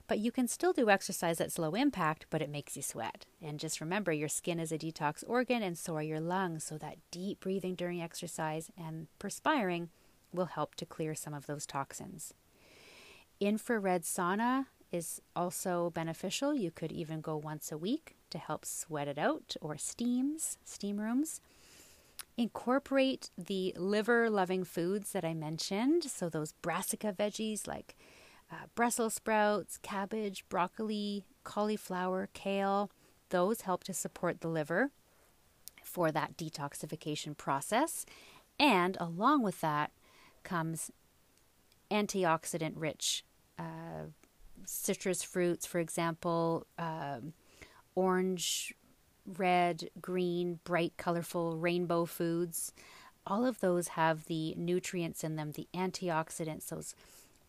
but 0.08 0.20
you 0.20 0.32
can 0.32 0.48
still 0.48 0.72
do 0.72 0.90
exercise 0.90 1.38
that's 1.38 1.60
low 1.60 1.76
impact, 1.76 2.26
but 2.30 2.42
it 2.42 2.50
makes 2.50 2.78
you 2.78 2.82
sweat. 2.82 3.26
And 3.42 3.60
just 3.60 3.82
remember, 3.82 4.14
your 4.14 4.30
skin 4.30 4.60
is 4.60 4.72
a 4.72 4.78
detox 4.78 5.24
organ, 5.28 5.62
and 5.62 5.78
so 5.78 5.96
are 5.96 6.02
your 6.02 6.22
lungs. 6.22 6.64
So, 6.64 6.78
that 6.78 6.98
deep 7.12 7.42
breathing 7.42 7.76
during 7.76 8.02
exercise 8.02 8.72
and 8.78 9.08
perspiring 9.20 9.90
will 10.34 10.46
help 10.46 10.76
to 10.76 10.86
clear 10.86 11.16
some 11.16 11.34
of 11.34 11.48
those 11.48 11.66
toxins. 11.66 12.34
Infrared 13.40 14.04
sauna 14.04 14.68
is 14.92 15.22
also 15.36 15.90
beneficial. 15.90 16.54
You 16.54 16.72
could 16.72 16.92
even 16.92 17.20
go 17.22 17.36
once 17.36 17.72
a 17.72 17.78
week 17.78 18.16
to 18.32 18.38
help 18.38 18.66
sweat 18.66 19.08
it 19.08 19.18
out 19.18 19.56
or 19.62 19.78
steams, 19.78 20.58
steam 20.66 21.00
rooms. 21.00 21.42
Incorporate 22.38 23.30
the 23.38 23.74
liver 23.78 24.30
loving 24.30 24.64
foods 24.64 25.12
that 25.12 25.26
I 25.26 25.34
mentioned. 25.34 26.06
So, 26.06 26.30
those 26.30 26.54
brassica 26.54 27.14
veggies 27.18 27.68
like 27.68 27.96
uh, 28.52 28.68
Brussels 28.76 29.14
sprouts, 29.14 29.78
cabbage, 29.78 30.46
broccoli, 30.50 31.26
cauliflower, 31.44 32.30
kale, 32.34 32.92
those 33.30 33.62
help 33.62 33.84
to 33.86 33.94
support 33.94 34.42
the 34.42 34.48
liver 34.48 34.92
for 35.84 36.12
that 36.12 36.38
detoxification 36.38 37.36
process. 37.38 38.06
And 38.60 38.98
along 39.00 39.44
with 39.44 39.62
that 39.62 39.92
comes 40.44 40.92
antioxidant 41.92 42.74
rich 42.76 43.24
uh, 43.58 44.08
citrus 44.66 45.24
fruits, 45.24 45.66
for 45.66 45.80
example, 45.80 46.66
um, 46.78 47.34
orange, 47.96 48.74
red, 49.26 49.90
green, 50.02 50.60
bright, 50.64 50.94
colorful 50.98 51.58
rainbow 51.58 52.06
foods. 52.06 52.74
All 53.28 53.46
of 53.46 53.60
those 53.60 53.90
have 53.90 54.26
the 54.26 54.56
nutrients 54.56 55.24
in 55.24 55.36
them, 55.36 55.52
the 55.52 55.68
antioxidants, 55.74 56.68
those 56.70 56.96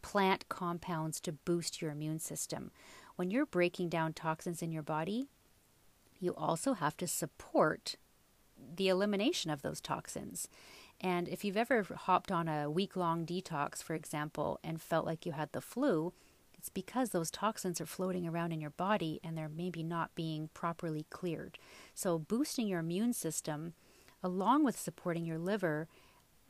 plant 0.02 0.48
compounds 0.48 1.20
to 1.20 1.32
boost 1.32 1.80
your 1.80 1.90
immune 1.90 2.18
system. 2.18 2.70
When 3.16 3.30
you're 3.30 3.46
breaking 3.46 3.88
down 3.88 4.12
toxins 4.12 4.62
in 4.62 4.72
your 4.72 4.82
body, 4.82 5.28
you 6.18 6.34
also 6.34 6.74
have 6.74 6.96
to 6.98 7.06
support 7.06 7.96
the 8.76 8.88
elimination 8.88 9.50
of 9.50 9.62
those 9.62 9.80
toxins. 9.80 10.48
And 11.00 11.28
if 11.28 11.44
you've 11.44 11.56
ever 11.56 11.82
hopped 11.82 12.30
on 12.30 12.46
a 12.46 12.70
week 12.70 12.94
long 12.94 13.24
detox, 13.24 13.82
for 13.82 13.94
example, 13.94 14.60
and 14.62 14.80
felt 14.80 15.06
like 15.06 15.24
you 15.24 15.32
had 15.32 15.52
the 15.52 15.62
flu, 15.62 16.12
it's 16.60 16.68
because 16.68 17.08
those 17.08 17.30
toxins 17.30 17.80
are 17.80 17.86
floating 17.86 18.28
around 18.28 18.52
in 18.52 18.60
your 18.60 18.68
body 18.68 19.18
and 19.24 19.34
they're 19.34 19.48
maybe 19.48 19.82
not 19.82 20.14
being 20.14 20.50
properly 20.52 21.06
cleared. 21.08 21.56
So, 21.94 22.18
boosting 22.18 22.66
your 22.66 22.80
immune 22.80 23.14
system 23.14 23.72
along 24.22 24.64
with 24.64 24.78
supporting 24.78 25.24
your 25.24 25.38
liver 25.38 25.88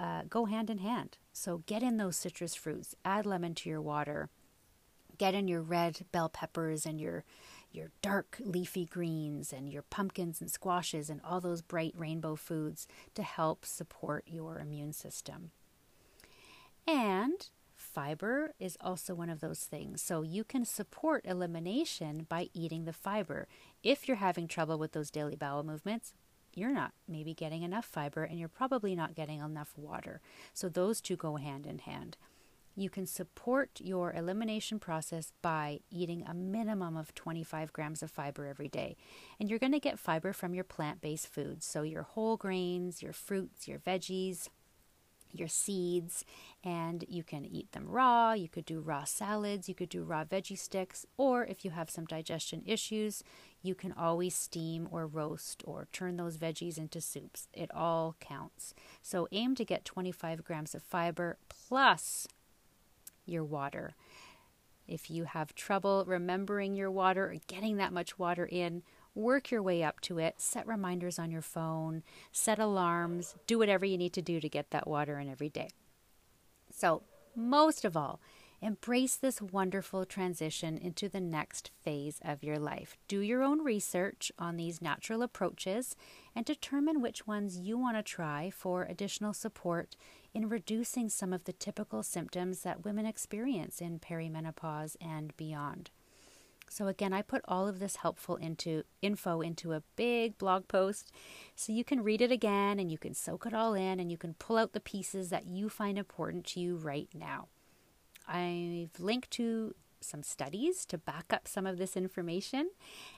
uh, 0.01 0.23
go 0.29 0.47
hand 0.47 0.69
in 0.69 0.79
hand. 0.79 1.19
So, 1.33 1.59
get 1.59 1.85
in 1.85 1.97
those 1.97 2.17
citrus 2.17 2.57
fruits, 2.57 2.97
add 3.05 3.25
lemon 3.25 3.55
to 3.55 3.69
your 3.69 3.81
water, 3.81 4.31
get 5.17 5.33
in 5.33 5.47
your 5.47 5.63
red 5.63 6.01
bell 6.11 6.29
peppers 6.29 6.85
and 6.85 7.01
your 7.01 7.23
your 7.71 7.93
dark 8.03 8.37
leafy 8.41 8.87
greens 8.87 9.53
and 9.53 9.73
your 9.73 9.83
pumpkins 9.83 10.41
and 10.41 10.51
squashes 10.51 11.09
and 11.09 11.21
all 11.23 11.41
those 11.41 11.63
bright 11.63 11.95
rainbow 11.97 12.35
foods 12.35 12.89
to 13.15 13.23
help 13.23 13.65
support 13.65 14.25
your 14.27 14.59
immune 14.59 14.93
system. 14.93 15.53
And 16.85 17.49
fiber 17.93 18.55
is 18.59 18.77
also 18.81 19.15
one 19.15 19.31
of 19.31 19.41
those 19.41 19.61
things. 19.61 20.03
So 20.03 20.23
you 20.23 20.45
can 20.45 20.65
support 20.65 21.25
elimination 21.25 22.27
by 22.29 22.49
eating 22.55 22.85
the 22.85 22.93
fiber. 22.93 23.49
If 23.83 24.07
you're 24.07 24.19
having 24.19 24.49
trouble 24.49 24.79
with 24.79 24.93
those 24.93 25.11
daily 25.11 25.37
bowel 25.37 25.63
movements, 25.63 26.13
you're 26.55 26.73
not 26.73 26.93
maybe 27.09 27.35
getting 27.35 27.63
enough 27.63 27.85
fiber 27.85 28.25
and 28.25 28.39
you're 28.39 28.49
probably 28.49 28.95
not 28.95 29.15
getting 29.15 29.41
enough 29.41 29.73
water. 29.77 30.21
So 30.53 30.69
those 30.69 31.01
two 31.01 31.17
go 31.17 31.37
hand 31.37 31.67
in 31.67 31.79
hand. 31.79 32.17
You 32.77 32.89
can 32.89 33.07
support 33.07 33.81
your 33.83 34.13
elimination 34.13 34.79
process 34.79 35.33
by 35.43 35.81
eating 35.91 36.25
a 36.27 36.33
minimum 36.33 36.97
of 36.97 37.15
25 37.15 37.73
grams 37.73 38.03
of 38.03 38.11
fiber 38.11 38.47
every 38.47 38.69
day. 38.69 38.97
And 39.39 39.51
you're 39.51 39.59
going 39.59 39.73
to 39.73 39.81
get 39.81 39.99
fiber 39.99 40.33
from 40.33 40.55
your 40.55 40.65
plant 40.65 41.01
based 41.01 41.27
foods. 41.27 41.67
So, 41.67 41.83
your 41.83 42.05
whole 42.05 42.37
grains, 42.37 43.03
your 43.03 43.13
fruits, 43.13 43.67
your 43.67 43.81
veggies, 43.81 44.49
your 45.33 45.49
seeds 45.49 46.25
and 46.63 47.05
you 47.09 47.23
can 47.23 47.45
eat 47.45 47.73
them 47.73 47.89
raw. 47.89 48.33
You 48.33 48.49
could 48.49 48.65
do 48.65 48.81
raw 48.81 49.05
salads, 49.05 49.69
you 49.69 49.75
could 49.75 49.89
do 49.89 50.03
raw 50.03 50.25
veggie 50.25 50.59
sticks, 50.59 51.07
or 51.17 51.45
if 51.45 51.65
you 51.65 51.71
have 51.71 51.91
some 51.91 52.05
digestion 52.05 52.63
issues, 52.67 53.23
you 53.63 53.75
can 53.75 53.93
always 53.93 54.35
steam 54.35 54.89
or 54.91 55.07
roast 55.07 55.63
or 55.67 55.89
turn 55.93 56.17
those 56.17 56.37
veggies 56.37 56.79
into 56.79 57.01
soups. 57.01 57.49
It 57.53 57.71
all 57.75 58.17
counts. 58.21 58.75
So 59.03 59.29
aim 59.33 59.55
to 59.57 59.65
get 59.65 59.85
25 59.85 60.45
grams 60.45 60.75
of 60.75 60.83
fiber 60.83 61.39
plus 61.49 62.27
your 63.27 63.45
water. 63.45 63.95
If 64.87 65.11
you 65.11 65.25
have 65.25 65.55
trouble 65.55 66.05
remembering 66.07 66.75
your 66.75 66.91
water 66.91 67.27
or 67.27 67.37
getting 67.47 67.77
that 67.77 67.93
much 67.93 68.19
water 68.19 68.45
in, 68.45 68.83
work 69.21 69.51
your 69.51 69.63
way 69.63 69.83
up 69.83 70.01
to 70.03 70.19
it, 70.19 70.41
set 70.41 70.67
reminders 70.67 71.19
on 71.19 71.31
your 71.31 71.43
phone, 71.43 72.03
set 72.33 72.59
alarms, 72.59 73.35
do 73.47 73.59
whatever 73.59 73.85
you 73.85 73.99
need 73.99 74.13
to 74.15 74.23
do 74.23 74.41
to 74.41 74.49
get 74.49 74.71
that 74.71 74.89
water 74.89 75.19
in 75.19 75.29
every 75.29 75.49
day. 75.49 75.71
So, 76.73 77.03
most 77.37 77.85
of 77.85 77.97
all, 77.97 78.21
embrace 78.63 79.17
this 79.17 79.41
wonderful 79.41 80.05
transition 80.05 80.77
into 80.77 81.09
the 81.09 81.21
next 81.21 81.71
phase 81.83 82.21
of 82.23 82.45
your 82.45 82.59
life. 82.59 82.97
Do 83.09 83.21
your 83.21 83.43
own 83.43 83.65
research 83.65 84.31
on 84.39 84.57
these 84.57 84.83
natural 84.83 85.23
approaches 85.23 85.97
and 86.35 86.45
determine 86.45 87.01
which 87.01 87.27
ones 87.27 87.59
you 87.59 87.79
want 87.79 87.97
to 87.97 88.03
try 88.03 88.51
for 88.51 88.85
additional 88.85 89.33
support 89.33 89.97
in 90.35 90.49
reducing 90.49 91.09
some 91.09 91.33
of 91.33 91.45
the 91.45 91.53
typical 91.53 92.03
symptoms 92.03 92.63
that 92.63 92.85
women 92.85 93.07
experience 93.07 93.81
in 93.81 93.99
perimenopause 93.99 94.97
and 95.01 95.37
beyond. 95.37 95.91
So 96.71 96.87
again, 96.87 97.13
I 97.13 97.23
put 97.23 97.43
all 97.49 97.67
of 97.67 97.81
this 97.81 97.97
helpful 97.97 98.37
into 98.37 98.85
info 99.03 99.41
into 99.41 99.73
a 99.73 99.83
big 99.97 100.39
blog 100.39 100.69
post 100.69 101.11
so 101.57 101.73
you 101.73 101.83
can 101.83 102.05
read 102.05 102.23
it 102.23 102.31
again 102.31 102.79
and 102.79 102.93
you 102.93 102.97
can 102.97 103.13
soak 103.13 103.45
it 103.45 103.53
all 103.53 103.75
in 103.75 103.99
and 103.99 104.11
you 104.11 104.17
can 104.17 104.35
pull 104.35 104.57
out 104.57 104.73
the 104.73 104.79
pieces 104.79 105.31
that 105.31 105.47
you 105.47 105.69
find 105.69 105.99
important 105.99 106.47
to 106.47 106.61
you 106.61 106.77
right 106.77 107.09
now. 107.13 107.49
I've 108.29 109.01
linked 109.01 109.33
to 109.33 109.75
some 110.01 110.23
studies 110.23 110.87
to 110.87 110.97
back 110.97 111.33
up 111.33 111.49
some 111.49 111.67
of 111.67 111.77
this 111.77 111.97
information, 111.97 112.71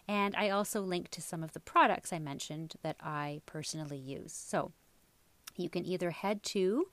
and 0.08 0.34
I 0.34 0.48
also 0.48 0.80
link 0.80 1.10
to 1.10 1.20
some 1.20 1.42
of 1.42 1.52
the 1.52 1.60
products 1.60 2.10
I 2.10 2.18
mentioned 2.18 2.76
that 2.82 2.96
I 3.00 3.42
personally 3.44 3.98
use. 3.98 4.32
So 4.32 4.72
you 5.56 5.68
can 5.68 5.84
either 5.84 6.10
head 6.10 6.42
to 6.44 6.86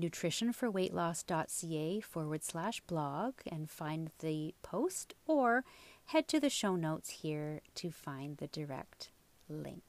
nutritionforweightloss.ca 0.00 2.00
forward 2.00 2.44
slash 2.44 2.80
blog 2.82 3.34
and 3.50 3.70
find 3.70 4.10
the 4.20 4.54
post, 4.62 5.14
or 5.26 5.64
head 6.06 6.28
to 6.28 6.40
the 6.40 6.50
show 6.50 6.76
notes 6.76 7.10
here 7.10 7.60
to 7.76 7.90
find 7.90 8.36
the 8.36 8.46
direct 8.46 9.10
link. 9.48 9.82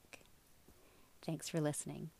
Thanks 1.22 1.50
for 1.50 1.60
listening. 1.60 2.12